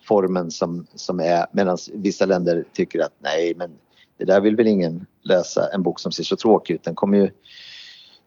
[0.04, 3.70] formen som, som är medan vissa länder tycker att nej men
[4.18, 6.84] det där vill väl ingen läsa en bok som ser så tråkig ut.
[6.84, 7.30] Den kommer ju,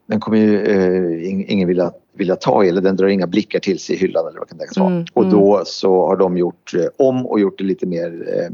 [0.05, 3.79] den kommer ju eh, ingen vilja, vilja ta i eller den drar inga blickar till
[3.79, 4.91] sig i hyllan eller vad kan tänkas vara.
[4.91, 5.65] Mm, och då mm.
[5.65, 8.49] så har de gjort eh, om och gjort det lite mer eh,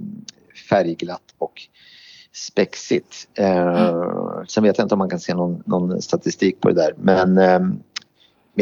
[0.69, 1.61] färgglatt och
[2.33, 3.27] spexigt.
[3.33, 6.93] Eh, sen vet jag inte om man kan se någon, någon statistik på det där
[6.97, 7.59] men eh,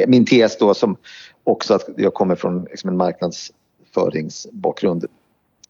[0.07, 0.97] min tes då som
[1.43, 5.05] också att jag kommer från liksom en marknadsföringsbakgrund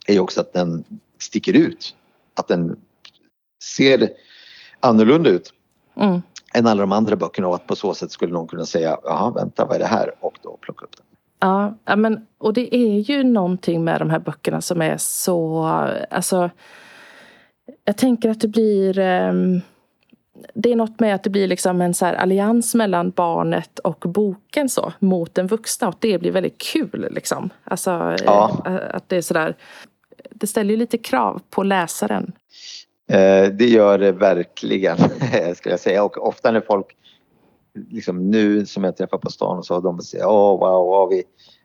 [0.07, 0.83] är ju också att den
[1.19, 1.95] sticker ut.
[2.33, 2.79] Att den
[3.63, 4.09] ser
[4.79, 5.53] annorlunda ut
[5.95, 6.21] mm.
[6.53, 9.31] än alla de andra böckerna och att på så sätt skulle någon kunna säga jaha
[9.31, 11.05] vänta vad är det här och då plocka upp den.
[11.39, 15.65] Ja, men, och det är ju någonting med de här böckerna som är så...
[16.09, 16.49] Alltså,
[17.85, 18.99] jag tänker att det blir...
[18.99, 19.61] Um,
[20.53, 24.69] det är något med att det blir liksom en så allians mellan barnet och boken
[24.69, 25.87] så, mot den vuxna.
[25.87, 27.07] Och det blir väldigt kul.
[27.11, 27.49] Liksom.
[27.63, 28.63] Alltså, ja.
[28.65, 29.55] Eh, att det är sådär...
[30.29, 32.31] Det ställer ju lite krav på läsaren.
[33.09, 34.97] Eh, det gör det verkligen,
[35.55, 36.03] skulle jag säga.
[36.03, 36.95] Och ofta när folk
[37.89, 41.23] liksom nu som jag träffar på stan så de säger åh wow, wow vi,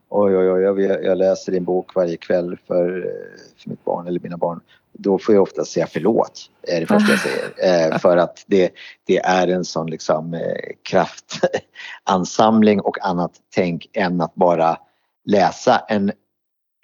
[0.08, 3.12] oj oj oj jag, jag läser din bok varje kväll för,
[3.56, 4.60] för mitt barn eller mina barn.
[4.92, 7.92] Då får jag ofta säga förlåt, är det första jag säger.
[7.92, 8.70] Eh, för att det,
[9.04, 10.40] det är en sån liksom eh,
[10.82, 14.76] kraftansamling och annat tänk än att bara
[15.24, 16.12] läsa en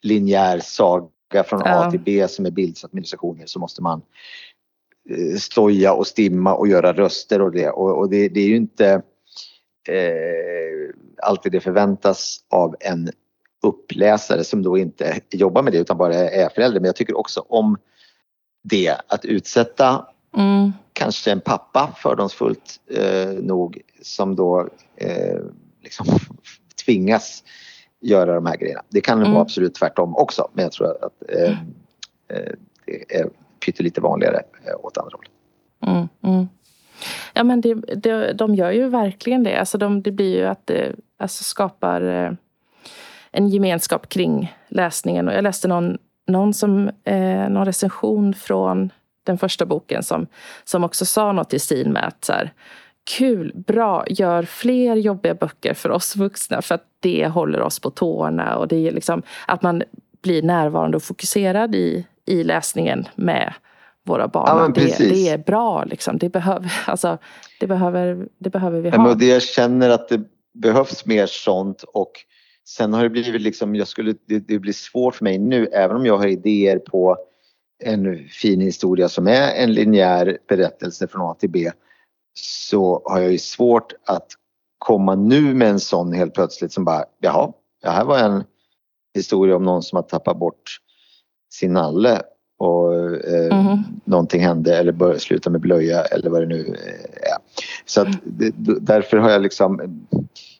[0.03, 4.03] linjär saga från A till B som är bildadministrationer så måste man
[5.11, 8.57] eh, stoja och stimma och göra röster och det och, och det, det, är ju
[8.57, 9.03] inte
[9.88, 13.11] eh, alltid det förväntas av en
[13.62, 16.81] uppläsare som då inte jobbar med det utan bara är förälder.
[16.81, 17.79] Men jag tycker också om
[18.62, 20.73] det att utsätta mm.
[20.93, 25.41] kanske en pappa fördomsfullt eh, nog som då eh,
[25.83, 26.07] liksom
[26.85, 27.45] tvingas
[28.01, 28.83] göra de här grejerna.
[28.88, 29.33] Det kan mm.
[29.33, 31.51] vara absolut tvärtom också men jag tror att eh,
[32.29, 32.53] eh
[32.87, 33.31] det är
[33.64, 35.33] pyttelite vanligare eh, åt andra hållet.
[35.87, 36.49] Mm, mm.
[37.33, 39.57] Ja men det, det, de gör ju verkligen det.
[39.57, 42.33] Alltså de, det blir ju att det, alltså skapar eh,
[43.31, 45.29] en gemenskap kring läsningen.
[45.29, 48.91] Och jag läste någon, någon, som, eh, någon recension från
[49.25, 50.27] den första boken som,
[50.65, 52.53] som också sa något i stil med att så här,
[53.19, 57.91] kul, bra, gör fler jobbiga böcker för oss vuxna för att det håller oss på
[57.91, 59.83] tårna och det är liksom att man
[60.23, 63.55] blir närvarande och fokuserad i, i läsningen med
[64.09, 64.73] våra barn.
[64.77, 66.18] Ja, det, det, är bra liksom.
[66.18, 67.18] Det behöver, alltså,
[67.61, 69.03] det behöver, det behöver vi ha.
[69.03, 70.21] Men det jag känner att det
[70.55, 72.12] behövs mer sånt och
[72.68, 75.97] sen har det blivit liksom, jag skulle, det, det blir svårt för mig nu även
[75.97, 77.16] om jag har idéer på
[77.85, 81.71] en fin historia som är en linjär berättelse från A till B
[82.35, 84.27] så har jag ju svårt att
[84.79, 88.44] komma nu med en sån helt plötsligt som bara jaha, det här var en
[89.14, 90.79] historia om någon som har tappat bort
[91.53, 92.23] sin nalle
[92.59, 93.79] och eh, mm.
[94.05, 97.38] någonting hände eller började sluta med blöja eller vad det nu eh, är.
[97.87, 98.09] Så att,
[98.81, 100.01] därför har jag liksom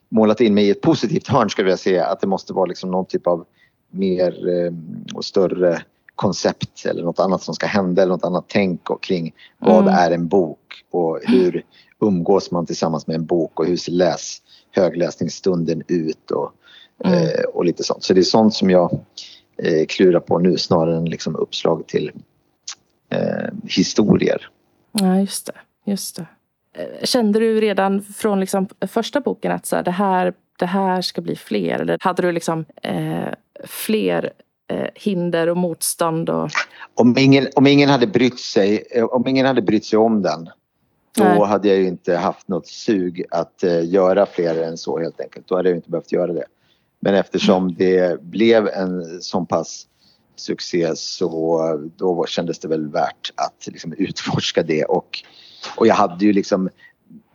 [0.09, 2.91] målat in mig i ett positivt hörn skulle jag säga att det måste vara liksom
[2.91, 3.45] någon typ av
[3.91, 4.73] mer eh,
[5.13, 5.81] och större
[6.15, 9.93] koncept eller något annat som ska hända eller något annat tänk kring vad mm.
[9.93, 10.59] är en bok
[10.91, 11.65] och hur
[12.01, 16.51] umgås man tillsammans med en bok och hur ser läs, högläsningsstunden ut och,
[17.05, 17.23] mm.
[17.23, 18.03] eh, och lite sånt.
[18.03, 18.99] Så det är sånt som jag
[19.63, 22.11] eh, klurar på nu snarare än liksom uppslag till
[23.09, 24.49] eh, historier.
[24.91, 25.53] Ja, just det.
[25.91, 26.25] Just det.
[26.73, 31.01] Eh, kände du redan från liksom första boken att så här, det, här, det här
[31.01, 31.79] ska bli fler?
[31.79, 34.31] Eller hade du liksom eh, fler
[34.67, 36.29] eh, hinder och motstånd?
[36.29, 36.49] Och...
[36.93, 40.49] Om, ingen, om ingen hade brytt sig, eh, om ingen hade brytt sig om den
[41.19, 41.47] då Nej.
[41.47, 45.47] hade jag ju inte haft något sug att eh, göra fler än så helt enkelt.
[45.47, 46.45] Då hade jag inte behövt göra det.
[46.99, 49.87] Men eftersom det blev en sån pass
[50.35, 51.61] succé så
[51.95, 55.23] då kändes det väl värt att liksom utforska det och,
[55.75, 56.69] och jag hade ju liksom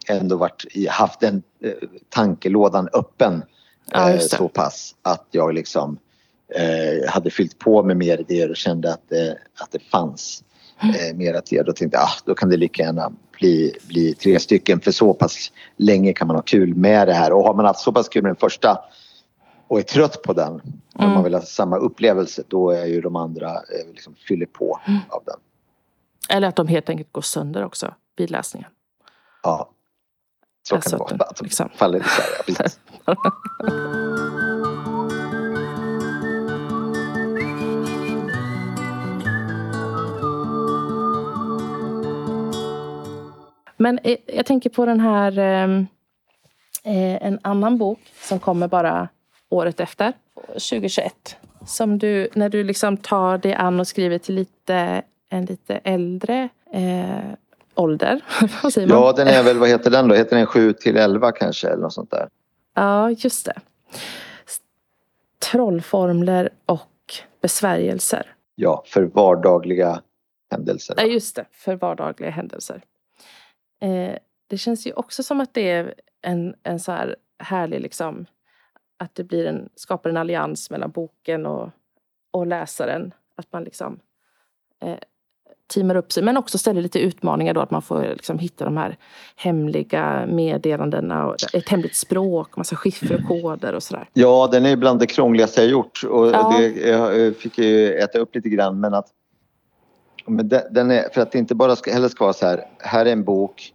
[0.06, 1.72] ändå varit, haft den eh,
[2.08, 3.42] tankelådan öppen
[3.92, 5.98] ja, eh, så pass att jag liksom
[6.54, 10.44] eh, hade fyllt på med mer idéer och kände att det, att det fanns
[10.82, 10.94] mm.
[10.94, 11.62] eh, mer att ge.
[11.62, 15.14] Då tänkte jag ah, då kan det lika gärna bli, bli tre stycken för så
[15.14, 18.08] pass länge kan man ha kul med det här och har man haft så pass
[18.08, 18.78] kul med den första
[19.74, 20.62] och är trött på den, mm.
[20.94, 24.80] om man vill ha samma upplevelse, då är ju de andra eh, liksom fyller på
[24.86, 25.00] mm.
[25.08, 25.36] av den.
[26.28, 28.70] Eller att de helt enkelt går sönder också vid läsningen.
[29.42, 29.70] Ja,
[30.68, 31.24] så kan det vara.
[31.24, 31.68] Att de liksom.
[31.74, 32.24] faller isär.
[33.06, 33.14] Ja,
[43.76, 45.86] Men eh, jag tänker på den här ehm,
[46.82, 49.08] eh, en annan bok som kommer bara
[49.48, 50.12] året efter,
[50.46, 51.36] 2021.
[51.66, 56.48] Som du, när du liksom tar dig an och skriver till lite, en lite äldre
[56.72, 57.34] eh,
[57.74, 58.20] ålder.
[58.62, 58.96] vad säger man?
[58.96, 60.14] Ja, den är väl, vad heter den då?
[60.14, 62.28] Heter den 7 till 11 kanske eller något sånt där?
[62.74, 63.60] Ja, just det.
[65.52, 66.90] Trollformler och
[67.40, 68.34] besvärjelser.
[68.54, 70.00] Ja, för vardagliga
[70.50, 70.94] händelser.
[70.98, 71.44] Ja, just det.
[71.52, 72.82] För vardagliga händelser.
[73.80, 74.14] Eh,
[74.46, 78.26] det känns ju också som att det är en, en så här härlig liksom
[79.04, 81.70] att det blir en, skapar en allians mellan boken och,
[82.30, 83.14] och läsaren.
[83.36, 84.00] Att man liksom
[84.82, 84.98] eh,
[85.74, 86.22] teamar upp sig.
[86.22, 88.96] Men också ställer lite utmaningar då att man får liksom hitta de här
[89.36, 94.08] hemliga meddelandena och ett hemligt språk, massa och koder och sådär.
[94.12, 96.54] Ja, den är bland det krångligaste jag gjort och ja.
[96.58, 99.06] det, jag fick ju äta upp lite grann men att
[100.26, 103.06] men den är, för att det inte bara ska, heller ska vara så här, här
[103.06, 103.74] är en bok,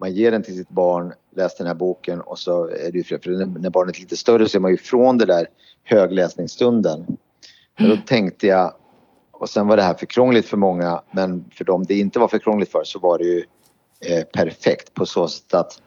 [0.00, 3.04] man ger den till sitt barn, läs den här boken och så är det ju
[3.04, 5.46] för när barnet är lite större så är man ju ifrån det där
[5.84, 7.06] högläsningsstunden.
[7.78, 7.90] Mm.
[7.90, 8.74] Då tänkte jag,
[9.30, 12.28] och sen var det här för krångligt för många men för dem det inte var
[12.28, 13.44] för krångligt för så var det ju
[14.00, 15.82] eh, perfekt på så sätt att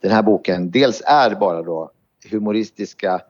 [0.00, 1.90] den här boken dels är bara då
[2.30, 3.20] humoristiska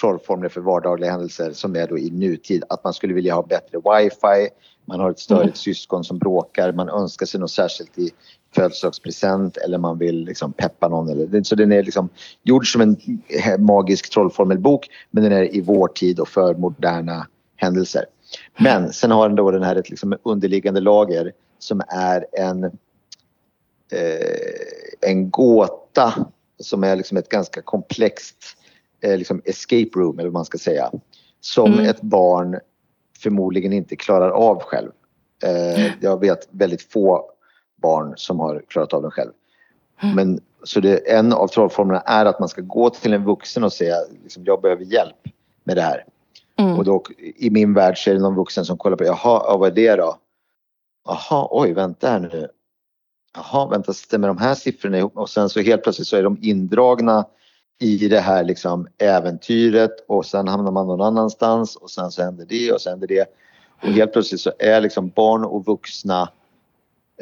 [0.00, 2.64] trollformler för vardagliga händelser som är då i nutid.
[2.68, 4.48] Att man skulle vilja ha bättre wifi,
[4.84, 5.54] man har ett större mm.
[5.54, 8.10] syskon som bråkar, man önskar sig något särskilt i
[8.54, 11.08] födelsedagspresent eller man vill liksom peppa någon.
[11.08, 12.08] Eller, så den är liksom
[12.42, 12.96] gjord som en
[13.58, 18.04] magisk trollformelbok men den är i vår tid och för moderna händelser.
[18.58, 22.70] Men sen har den då den här ett liksom underliggande lager som är en, eh,
[25.00, 26.26] en gåta
[26.58, 28.36] som är liksom ett ganska komplext
[29.00, 30.90] eh, liksom escape room eller vad man ska säga.
[31.40, 31.86] Som mm.
[31.86, 32.58] ett barn
[33.18, 34.90] förmodligen inte klarar av själv.
[35.44, 37.31] Eh, jag vet väldigt få
[37.82, 39.30] barn som har klarat av den själv.
[40.02, 40.16] Mm.
[40.16, 43.72] Men så det, en av trollformerna är att man ska gå till en vuxen och
[43.72, 45.28] säga liksom, jag behöver hjälp
[45.64, 46.04] med det här.
[46.56, 46.78] Mm.
[46.78, 49.68] Och då i min värld så är det någon vuxen som kollar på, jaha, vad
[49.68, 50.16] är det då?
[51.04, 52.48] Jaha, oj, vänta här nu.
[53.34, 55.16] Jaha, vänta, stämmer de här siffrorna ihop?
[55.16, 57.26] Och sen så helt plötsligt så är de indragna
[57.80, 62.46] i det här liksom äventyret och sen hamnar man någon annanstans och sen så händer
[62.48, 63.26] det och sen händer det.
[63.82, 66.28] Och helt plötsligt så är liksom barn och vuxna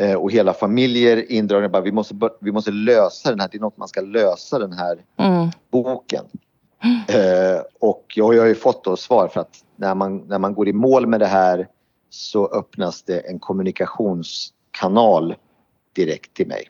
[0.00, 1.68] eh, och hela familjer indragna.
[1.68, 4.72] Bara, vi, måste, vi måste lösa den här, det är något man ska lösa den
[4.72, 5.48] här mm.
[5.70, 6.24] boken.
[7.08, 10.54] Eh, och jag, jag har ju fått då svar för att när man, när man
[10.54, 11.68] går i mål med det här
[12.10, 15.34] så öppnas det en kommunikationskanal
[15.92, 16.66] direkt till mig.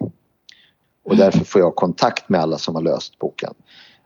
[1.05, 1.25] Och mm.
[1.25, 3.55] därför får jag kontakt med alla som har löst boken.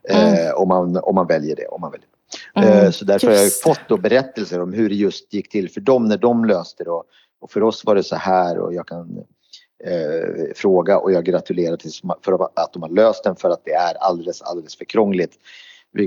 [0.08, 0.54] Eh, mm.
[0.56, 1.66] om, man, om man väljer det.
[1.66, 2.08] Om man väljer.
[2.54, 5.80] Mm, så därför har jag fått då berättelser om hur det just gick till för
[5.80, 6.90] dem när de löste det.
[7.44, 9.18] Och för oss var det så här och jag kan
[9.84, 11.90] eh, fråga och jag gratulerar till
[12.24, 15.38] för att de har löst den för att det är alldeles, alldeles för krångligt.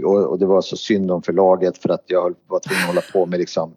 [0.05, 3.01] Och, och det var så synd om förlaget för att jag var tvungen att hålla
[3.13, 3.75] på med liksom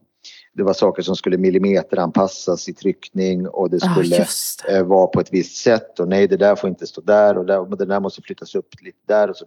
[0.53, 4.27] det var saker som skulle millimeteranpassas i tryckning och det skulle
[4.69, 7.47] ah, vara på ett visst sätt och nej det där får inte stå där och,
[7.47, 9.47] där, och det där måste flyttas upp lite där och så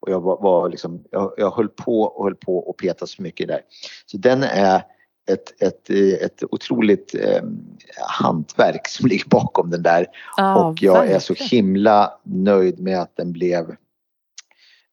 [0.00, 3.22] och jag var, var liksom, jag, jag höll på och höll på och petade så
[3.22, 3.60] mycket där.
[4.06, 4.82] Så den är
[5.26, 5.90] ett, ett,
[6.22, 7.42] ett otroligt eh,
[8.08, 11.16] hantverk som ligger bakom den där ah, och jag verkligen.
[11.16, 13.70] är så himla nöjd med att den blev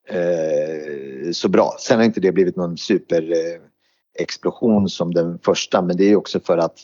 [0.10, 1.76] eh, så bra.
[1.80, 6.40] Sen har inte det blivit någon super eh, som den första men det är också
[6.40, 6.80] för att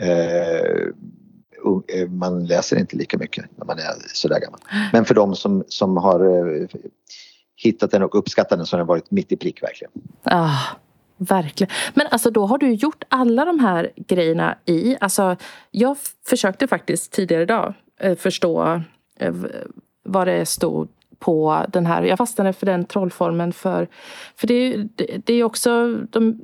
[0.00, 0.88] eh,
[1.88, 4.60] eh, man läser inte lika mycket när man är sådär gammal.
[4.92, 6.66] Men för de som, som har eh,
[7.56, 9.92] hittat den och uppskattat den så har den varit mitt i prick verkligen.
[10.22, 10.58] Ah,
[11.16, 11.70] verkligen.
[11.94, 15.36] Men alltså då har du gjort alla de här grejerna i, alltså
[15.70, 15.96] jag
[16.26, 18.82] försökte faktiskt tidigare idag eh, förstå
[19.18, 19.34] eh,
[20.04, 22.02] vad det stod på den här.
[22.02, 23.88] Jag fastnade för den trollformen för,
[24.36, 26.40] för det, det, det är också, de,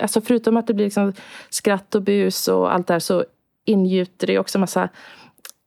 [0.00, 1.12] alltså förutom att det blir liksom
[1.50, 3.24] skratt och bus och allt där så
[3.64, 4.88] ingjuter det också massa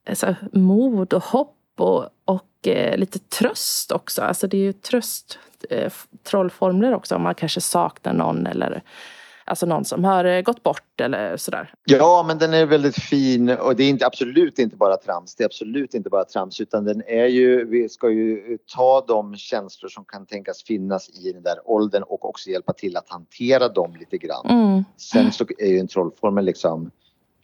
[0.10, 4.22] alltså, mod och hopp och, och eh, lite tröst också.
[4.22, 8.84] Alltså det är ju tröst, eh, trollformler också om man kanske saknar någon eller
[9.48, 11.74] Alltså någon som har eh, gått bort eller sådär.
[11.86, 15.36] Ja, men den är väldigt fin och det är inte, absolut inte bara trams.
[15.36, 19.36] Det är absolut inte bara trams utan den är ju, vi ska ju ta de
[19.36, 23.68] känslor som kan tänkas finnas i den där åldern och också hjälpa till att hantera
[23.68, 24.46] dem lite grann.
[24.50, 24.84] Mm.
[24.98, 26.92] Sen så är ju en trollformel liksom,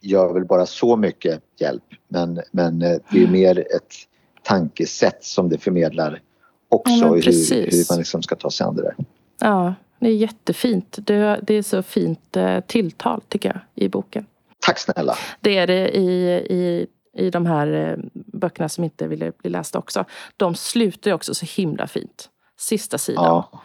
[0.00, 3.32] gör väl bara så mycket hjälp men, men eh, det är mm.
[3.32, 3.94] mer ett
[4.42, 6.20] tankesätt som det förmedlar
[6.68, 8.94] också ja, hur, hur man liksom ska ta sig an det där.
[9.40, 10.98] Ja, det är jättefint.
[11.00, 14.26] Det, det är så fint eh, tilltal tycker jag i boken.
[14.58, 15.14] Tack snälla.
[15.40, 19.78] Det är det i, i, i de här eh, böckerna som inte ville bli lästa
[19.78, 20.04] också.
[20.36, 22.28] De slutar också så himla fint.
[22.58, 23.24] Sista sidan.
[23.24, 23.60] Ja.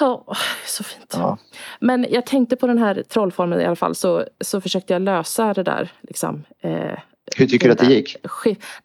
[0.00, 1.14] Oh, så fint.
[1.16, 1.38] Ja.
[1.80, 5.54] Men jag tänkte på den här trollformen i alla fall så, så försökte jag lösa
[5.54, 5.92] det där.
[6.00, 6.98] Liksom, eh,
[7.36, 8.16] Hur tycker du att det gick?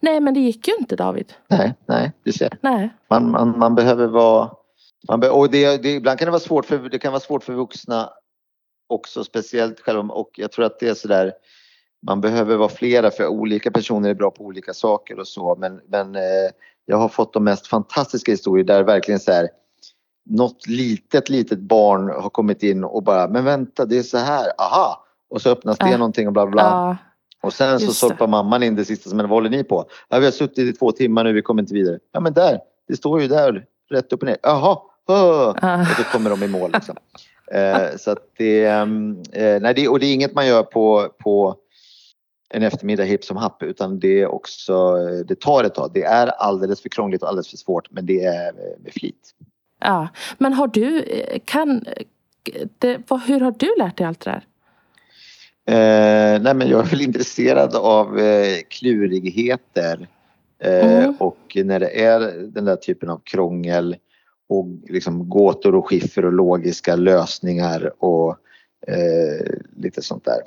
[0.00, 1.32] Nej men det gick ju inte David.
[1.48, 2.58] Nej, nej du ser.
[2.60, 2.88] Nej.
[3.10, 4.50] Man, man, man behöver vara
[5.08, 7.52] man och det, det, ibland kan det vara svårt för, det kan vara svårt för
[7.52, 8.10] vuxna
[8.88, 11.32] också speciellt själva och jag tror att det är sådär
[12.06, 15.80] man behöver vara flera för olika personer är bra på olika saker och så men,
[15.88, 16.50] men eh,
[16.86, 19.48] jag har fått de mest fantastiska historier där verkligen så här
[20.30, 24.52] något litet litet barn har kommit in och bara men vänta det är så här,
[24.58, 25.04] aha!
[25.30, 26.90] Och så öppnas det äh, någonting och bla bla.
[26.90, 26.96] Äh,
[27.44, 29.84] och sen så sorpar mamman in det sista som vad håller ni på?
[30.08, 31.98] Ja, vi har suttit i två timmar nu, vi kommer inte vidare.
[32.12, 34.36] Ja men där, det står ju där rätt upp och ner.
[34.42, 35.80] Jaha, Ah.
[35.80, 36.70] Och då kommer de i mål.
[36.72, 36.96] Liksom.
[37.52, 41.56] Eh, så det, ehm, eh, nej, det, och det är inget man gör på, på
[42.50, 44.96] en eftermiddag hipp som happ utan det är också,
[45.28, 45.90] det tar ett tag.
[45.94, 49.34] Det är alldeles för krångligt och alldeles för svårt men det är med flit.
[49.80, 51.04] Ja, men har du,
[51.44, 51.84] kan,
[52.78, 54.44] det, hur har du lärt dig allt det där?
[55.66, 60.08] Eh, nej men jag är väl intresserad av eh, klurigheter
[60.62, 61.14] eh, mm.
[61.18, 63.96] och när det är den där typen av krångel
[64.48, 68.36] och liksom gåtor och skiffer och logiska lösningar och
[68.86, 69.46] eh,
[69.76, 70.42] lite sånt där.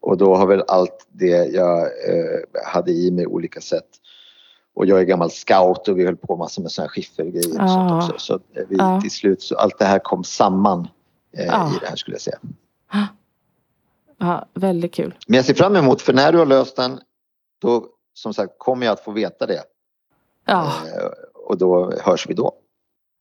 [0.00, 3.88] Och då har väl allt det jag eh, hade i mig olika sätt
[4.74, 7.60] och jag är gammal scout och vi höll på massor med såna här skiffergrejer och
[7.60, 7.68] ah.
[7.68, 8.18] sånt också.
[8.18, 9.00] Så vi, ah.
[9.00, 10.88] till slut så allt det här kom samman
[11.36, 11.76] eh, ah.
[11.76, 12.38] i det här skulle jag säga.
[14.20, 15.14] Ja, väldigt kul.
[15.26, 17.00] Men jag ser fram emot för när du har löst den
[17.60, 19.62] då som sagt kommer jag att få veta det.
[20.44, 20.66] Ja.
[20.66, 22.52] Eh, och då hörs vi då.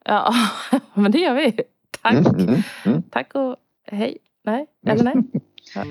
[0.05, 0.33] Ja,
[0.93, 1.61] men det gör vi.
[2.01, 2.13] Tack.
[2.13, 3.01] Mm, mm, mm.
[3.01, 3.55] Tack och
[3.87, 4.17] hej.
[4.43, 5.15] Nej, eller nej.
[5.75, 5.83] Ja.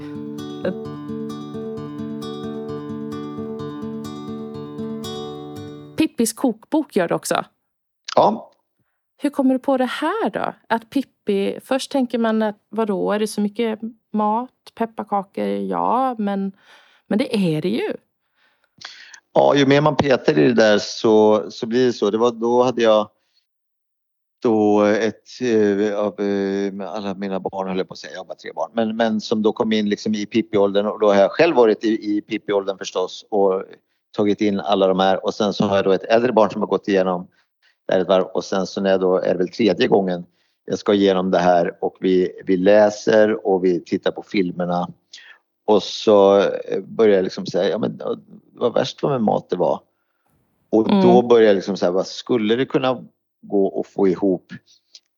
[5.96, 7.44] Pippis kokbok gör det också.
[8.16, 8.52] Ja.
[9.22, 10.54] Hur kommer du på det här då?
[10.68, 13.80] Att Pippi, först tänker man att vadå, är det så mycket
[14.12, 15.46] mat, pepparkakor?
[15.46, 16.52] Ja, men,
[17.06, 17.94] men det är det ju.
[19.34, 22.10] Ja, ju mer man petar i det där så, så blir det så.
[22.10, 23.10] Det var, då hade jag
[24.42, 28.26] då ett eh, av eh, alla mina barn, höll jag på att säga, jag har
[28.26, 31.14] bara tre barn, men, men som då kom in liksom i Pippi-åldern och då har
[31.14, 33.62] jag själv varit i, i Pippi-åldern förstås och
[34.16, 36.60] tagit in alla de här och sen så har jag då ett äldre barn som
[36.60, 37.28] har gått igenom
[37.86, 40.24] det här ett varv och sen så när jag då är det väl tredje gången
[40.68, 44.88] jag ska igenom det här och vi, vi läser och vi tittar på filmerna
[45.64, 46.44] och så
[46.82, 48.00] börjar jag liksom säga, ja men
[48.52, 49.80] vad värst vad med mat det var.
[50.70, 51.02] Och mm.
[51.02, 53.04] då börjar jag liksom säga, vad skulle det kunna
[53.42, 54.52] gå att få ihop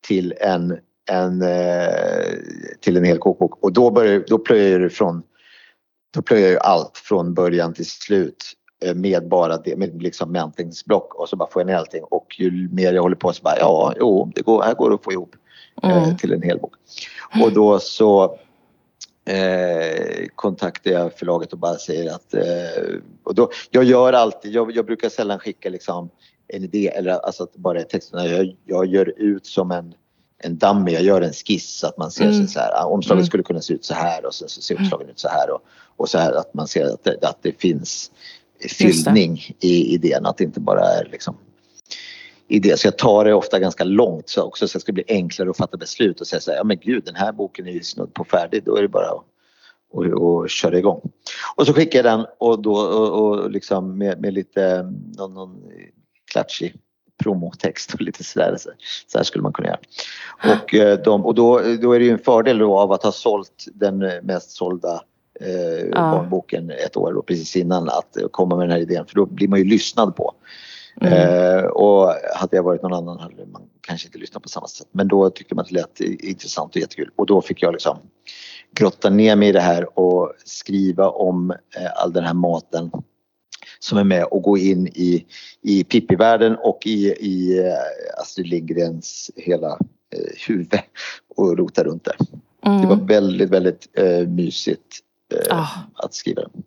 [0.06, 0.78] till en,
[1.10, 2.24] en, eh,
[2.80, 3.64] till en hel kokbok?
[3.64, 5.22] Och då, börjar, då plöjer jag från
[6.14, 8.59] då plöjer jag allt från början till slut eh,
[8.94, 12.68] med bara det, med liksom mäntingsblock och så bara får jag ner allting och ju
[12.72, 15.12] mer jag håller på så bara ja, jo, det går, här går det att få
[15.12, 15.36] ihop
[15.82, 16.16] eh, mm.
[16.16, 16.74] till en hel bok.
[17.42, 18.38] Och då så
[19.24, 24.76] eh, kontaktar jag förlaget och bara säger att eh, och då, jag gör alltid, jag,
[24.76, 26.10] jag brukar sällan skicka liksom
[26.48, 29.94] en idé eller alltså att bara texterna, jag, jag gör ut som en
[30.42, 32.48] en dummy, jag gör en skiss så att man ser mm.
[32.48, 33.26] så här, ah, omslaget mm.
[33.26, 35.60] skulle kunna se ut så här och sen så ser omslagen ut så här och,
[35.96, 38.10] och så här att man ser att det, att det finns
[38.68, 41.36] fyllning i idén, att det inte bara är liksom
[42.48, 42.76] idé.
[42.76, 45.56] Så jag tar det ofta ganska långt så också så det ska bli enklare att
[45.56, 48.14] fatta beslut och säga så här, ja men gud den här boken är ju snudd
[48.14, 49.24] på färdig, då är det bara att
[49.92, 51.00] och, och köra igång.
[51.56, 54.82] Och så skickar jag den och då och, och liksom med, med lite
[55.16, 55.62] någon, någon
[56.32, 56.74] klatschig
[57.22, 58.56] promotext och lite sådär.
[59.06, 59.78] Så här skulle man kunna göra.
[60.54, 63.12] Och, eh, de, och då, då är det ju en fördel då av att ha
[63.12, 65.02] sålt den mest sålda
[65.40, 66.10] eh, ja.
[66.12, 69.48] barnboken ett år då, precis innan att komma med den här idén för då blir
[69.48, 70.34] man ju lyssnad på.
[71.00, 71.12] Mm.
[71.12, 74.88] Eh, och hade jag varit någon annan hade man kanske inte lyssnat på samma sätt.
[74.92, 77.10] Men då tyckte man att det lät intressant och jättekul.
[77.16, 77.98] Och då fick jag liksom
[78.74, 82.90] grotta ner mig i det här och skriva om eh, all den här maten
[83.78, 85.26] som är med och gå in i,
[85.62, 89.70] i Pippi-världen och i, i eh, Astrid Lindgrens hela
[90.14, 90.80] eh, huvud
[91.36, 92.16] och rota runt där.
[92.66, 92.80] Mm.
[92.80, 94.98] Det var väldigt, väldigt eh, mysigt
[95.32, 95.68] eh, ah.
[95.94, 96.62] att skriva den.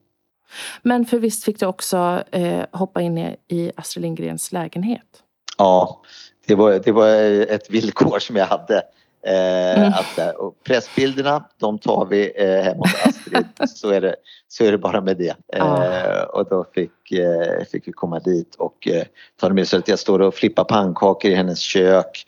[0.82, 5.24] Men för visst fick du också eh, hoppa in i Astrid Lindgrens lägenhet?
[5.58, 6.02] Ja,
[6.48, 7.08] det var, det var
[7.42, 8.84] ett villkor som jag hade.
[9.26, 9.94] Eh, mm.
[9.94, 13.46] att, eh, och pressbilderna, de tar vi eh, hemma hos Astrid.
[13.70, 14.16] så, är det,
[14.48, 15.36] så är det bara med det.
[15.54, 19.04] Eh, och då fick, eh, fick vi komma dit och eh,
[19.40, 22.26] ta det med så att jag står och flippar pannkakor i hennes kök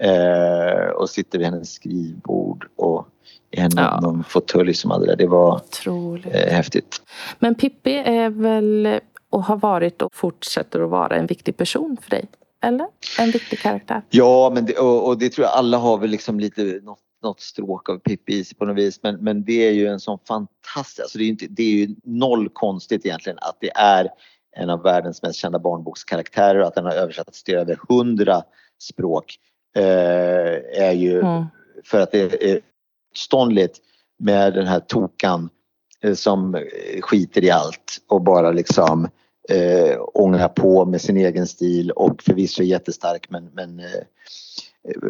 [0.00, 3.08] eh, och sitter vid hennes skrivbord och
[3.50, 4.00] en, ja.
[4.02, 5.16] någon fåtölj som hade det.
[5.16, 6.26] Det var Otroligt.
[6.26, 7.02] Eh, häftigt.
[7.38, 12.10] Men Pippi är väl och har varit och fortsätter att vara en viktig person för
[12.10, 12.24] dig?
[12.62, 12.86] Eller?
[13.18, 14.02] En viktig karaktär?
[14.10, 17.40] Ja, men det, och, och, det tror jag alla har väl liksom lite något, något
[17.40, 19.00] stråk av Pippi i sig på något vis.
[19.02, 21.94] Men, men det är ju en sån fantastisk, alltså det, är inte, det är ju
[22.04, 24.08] noll konstigt egentligen att det är
[24.56, 28.42] en av världens mest kända barnbokskaraktärer och att den har översatts till över hundra
[28.82, 29.38] språk.
[29.76, 31.44] Eh, är ju mm.
[31.84, 32.60] för att det är
[33.16, 33.78] ståndligt
[34.18, 35.48] med den här tokan
[36.02, 36.62] eh, som eh,
[37.00, 39.08] skiter i allt och bara liksom
[39.48, 44.02] eh, ångar på med sin egen stil och förvisso är jättestark men, men eh,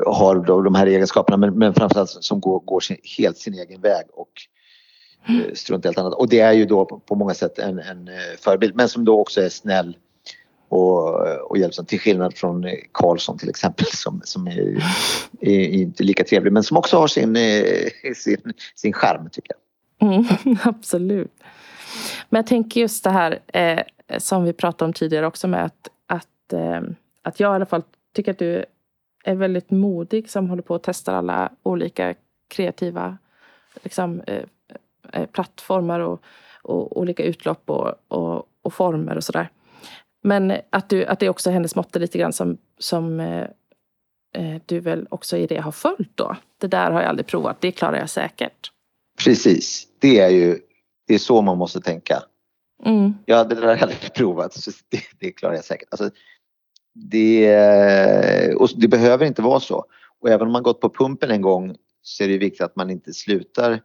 [0.06, 3.80] har då de här egenskaperna men, men framförallt som går, går sin, helt sin egen
[3.80, 4.28] väg och
[5.28, 6.14] eh, struntar i allt annat.
[6.14, 9.04] Och det är ju då på, på många sätt en, en eh, förebild men som
[9.04, 9.96] då också är snäll
[10.68, 14.82] och, och hjälpsam till skillnad från eh, Karlsson till exempel som, som är,
[15.40, 20.12] är, inte lika trevlig men som också har sin, eh, sin, sin charm tycker jag.
[20.12, 20.24] Mm,
[20.62, 21.32] absolut.
[22.28, 23.82] Men jag tänker just det här eh,
[24.18, 26.80] som vi pratade om tidigare också med att, att, eh,
[27.22, 27.82] att jag i alla fall
[28.14, 28.64] tycker att du
[29.24, 32.14] är väldigt modig som håller på och testar alla olika
[32.48, 33.18] kreativa
[33.82, 34.42] liksom, eh,
[35.12, 36.22] eh plattformar och,
[36.62, 39.48] och, olika utlopp och, och, och former och sådär.
[40.22, 43.46] Men att, du, att det också är hennes måtte lite grann som, som eh,
[44.34, 46.36] eh, du väl också i det har följt då?
[46.60, 48.72] Det där har jag aldrig provat, det klarar jag säkert.
[49.24, 50.58] Precis, det är ju
[51.06, 52.22] det är så man måste tänka.
[52.84, 53.14] Mm.
[53.26, 55.88] Ja, det där har jag aldrig provat, så det, det klarar jag säkert.
[55.90, 56.10] Alltså,
[56.94, 59.84] det, och det behöver inte vara så.
[60.20, 62.90] Och även om man gått på pumpen en gång så är det viktigt att man
[62.90, 63.80] inte slutar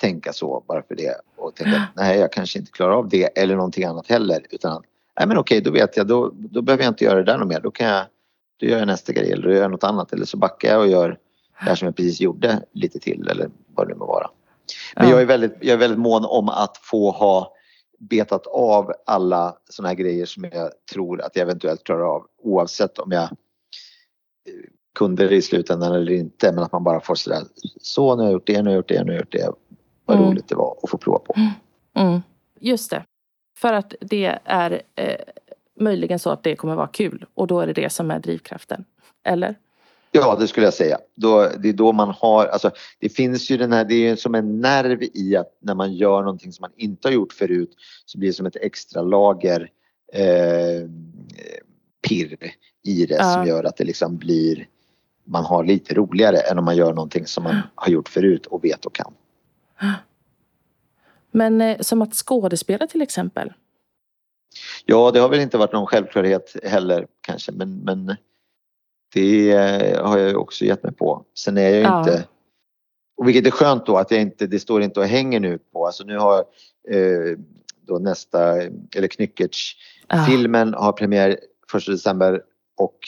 [0.00, 3.38] tänka så bara för det och tänka att nej jag kanske inte klarar av det
[3.38, 4.82] eller någonting annat heller utan
[5.18, 7.48] nej men okej då vet jag då, då behöver jag inte göra det där något
[7.48, 8.06] mer då kan jag
[8.60, 10.80] då gör jag nästa grej eller då gör jag något annat eller så backar jag
[10.80, 11.16] och gör det
[11.54, 14.30] här som jag precis gjorde lite till eller vad det må vara.
[14.96, 15.10] Men ja.
[15.10, 17.54] jag, är väldigt, jag är väldigt mån om att få ha
[17.98, 22.98] betat av alla såna här grejer som jag tror att jag eventuellt klarar av oavsett
[22.98, 23.28] om jag eh,
[24.94, 27.42] kunde det i slutändan eller inte men att man bara får sådär
[27.80, 29.32] så nu har jag gjort det, nu har jag gjort det, nu har jag gjort
[29.32, 29.52] det.
[30.04, 30.30] Vad mm.
[30.30, 31.34] roligt det var att få prova på.
[31.96, 32.20] Mm.
[32.60, 33.04] Just det.
[33.62, 35.16] För att det är eh,
[35.80, 38.84] möjligen så att det kommer vara kul och då är det det som är drivkraften.
[39.24, 39.54] Eller?
[40.10, 40.98] Ja, det skulle jag säga.
[41.14, 44.34] Då, det är då man har, alltså det finns ju den här, det är som
[44.34, 47.70] en nerv i att när man gör någonting som man inte har gjort förut
[48.06, 49.70] så blir det som ett extra lager
[50.12, 50.88] eh,
[52.08, 52.36] pirr
[52.84, 53.32] i det ja.
[53.32, 54.66] som gör att det liksom blir,
[55.24, 58.64] man har lite roligare än om man gör någonting som man har gjort förut och
[58.64, 59.14] vet och kan.
[61.32, 63.52] Men eh, som att skådespela till exempel?
[64.84, 68.16] Ja, det har väl inte varit någon självklarhet heller kanske men, men
[69.14, 69.52] det
[70.02, 71.24] har jag också gett mig på.
[71.34, 71.98] Sen är jag ju ja.
[71.98, 72.24] inte
[73.22, 75.86] och vilket är skönt då att jag inte, det står inte och hänger nu på,
[75.86, 76.38] alltså nu har
[76.90, 77.38] eh,
[77.86, 78.62] då nästa,
[78.96, 82.42] eller Knyckertz-filmen har premiär 1 december
[82.76, 82.98] och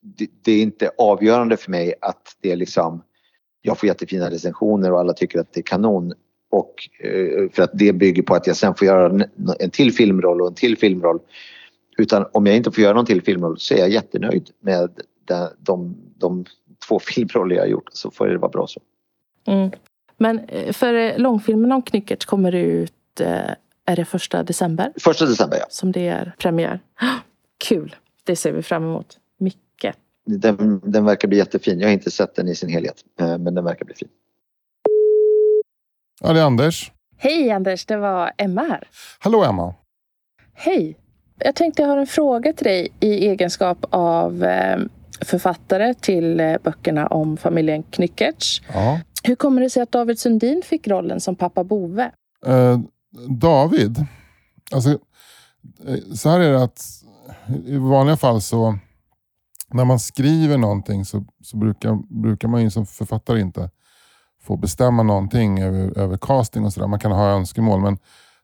[0.00, 3.02] det, det, är inte avgörande för mig att det är liksom,
[3.62, 6.14] jag får jättefina recensioner och alla tycker att det är kanon
[6.50, 9.24] och eh, för att det bygger på att jag sen får göra
[9.58, 11.18] en till filmroll och en till filmroll.
[11.98, 14.90] Utan om jag inte får göra någon till filmroll så är jag jättenöjd med
[15.24, 16.44] de, de, de
[16.88, 18.80] två filmroller jag har gjort så får det vara bra så.
[19.46, 19.70] Mm.
[20.16, 22.92] Men eh, för eh, långfilmen om Knyckert kommer ut,
[23.84, 24.92] är det första december?
[25.00, 25.66] Första december ja.
[25.68, 26.80] Som det är premiär.
[27.68, 27.96] Kul!
[28.24, 29.96] Det ser vi fram emot mycket.
[30.26, 31.80] Den, den verkar bli jättefin.
[31.80, 34.08] Jag har inte sett den i sin helhet men den verkar bli fin.
[36.20, 36.92] Ja, det är Anders.
[37.16, 38.88] Hej Anders, det var Emma här.
[39.18, 39.74] Hallå Emma.
[40.54, 40.96] Hej.
[41.38, 44.78] Jag tänkte jag har en fråga till dig i egenskap av eh,
[45.20, 48.60] författare till eh, böckerna om familjen Knyckertz.
[48.72, 49.00] Ja.
[49.22, 52.10] Hur kommer det sig att David Sundin fick rollen som pappa Bove?
[52.46, 52.80] Eh,
[53.28, 54.06] David?
[54.72, 54.98] Alltså,
[56.14, 56.82] så här är det att
[57.66, 58.78] i vanliga fall så
[59.68, 63.70] när man skriver någonting så, så brukar, brukar man ju som författare inte
[64.42, 66.86] få bestämma någonting över, över casting och sådär.
[66.86, 67.98] Man kan ha önskemål men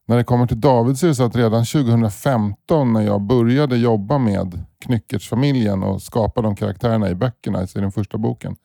[0.08, 3.76] när det kommer till David så är det så att redan 2015 när jag började
[3.76, 8.56] jobba med Knyckertsfamiljen och skapa de karaktärerna i böckerna, i den första boken.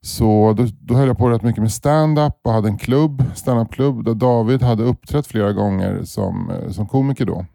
[0.00, 4.04] Så då, då höll jag på rätt mycket med stand-up och hade en klubb, stand-up-klubb
[4.04, 7.46] där David hade uppträtt flera gånger som, eh, som komiker då.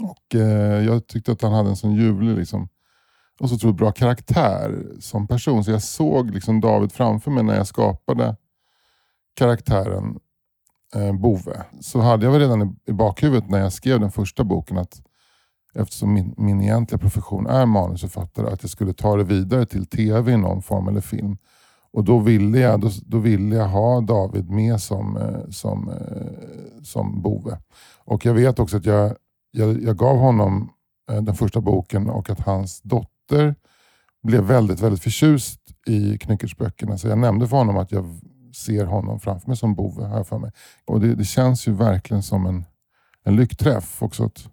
[0.00, 2.68] Och eh, Jag tyckte att han hade en sån ljuvlig liksom,
[3.42, 5.64] och så otroligt bra karaktär som person.
[5.64, 8.36] Så jag såg liksom David framför mig när jag skapade
[9.34, 10.18] karaktären
[10.94, 11.62] eh, Bove.
[11.80, 15.02] Så hade jag väl redan i, i bakhuvudet när jag skrev den första boken att
[15.74, 20.32] eftersom min, min egentliga profession är manusförfattare, att jag skulle ta det vidare till tv
[20.32, 21.36] i någon form eller film.
[21.92, 26.82] Och då ville jag, då, då ville jag ha David med som, eh, som, eh,
[26.82, 27.58] som Bove.
[28.04, 29.16] Och jag vet också att jag,
[29.50, 30.70] jag, jag gav honom
[31.10, 33.54] eh, den första boken och att hans dotter dotter
[34.22, 36.98] blev väldigt, väldigt förtjust i Knyckertsböckerna.
[36.98, 38.04] Så jag nämnde för honom att jag
[38.54, 40.06] ser honom framför mig som Bove.
[40.06, 40.50] Här för mig.
[40.84, 42.64] Och det, det, känns ju verkligen som en,
[43.24, 44.02] en lyckträff.
[44.02, 44.48] Också att,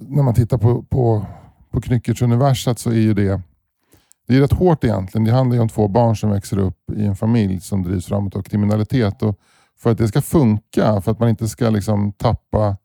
[0.00, 1.26] när man tittar på, på,
[1.70, 3.42] på Knyckertz-universat så är ju det
[4.26, 5.24] det är rätt hårt egentligen.
[5.24, 8.36] Det handlar ju om två barn som växer upp i en familj som drivs framåt
[8.36, 9.22] av kriminalitet.
[9.22, 9.38] Och
[9.78, 12.76] för att det ska funka, för att man inte ska liksom tappa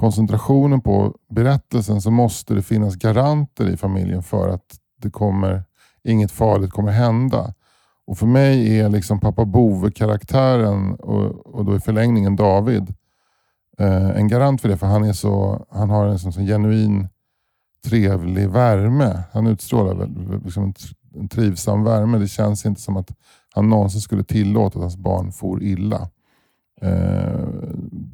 [0.00, 5.64] koncentrationen på berättelsen så måste det finnas garanter i familjen för att det kommer,
[6.04, 7.54] inget farligt kommer hända.
[8.06, 12.94] Och För mig är liksom pappa Bove-karaktären och, och då i förlängningen David
[13.78, 14.76] eh, en garant för det.
[14.76, 17.08] För han, är så, han har en sån, sån genuin
[17.84, 19.22] trevlig värme.
[19.32, 20.10] Han utstrålar
[20.44, 20.74] liksom en,
[21.14, 22.18] en trivsam värme.
[22.18, 23.10] Det känns inte som att
[23.54, 26.08] han någonsin skulle tillåta att hans barn for illa.
[26.82, 27.40] Eh,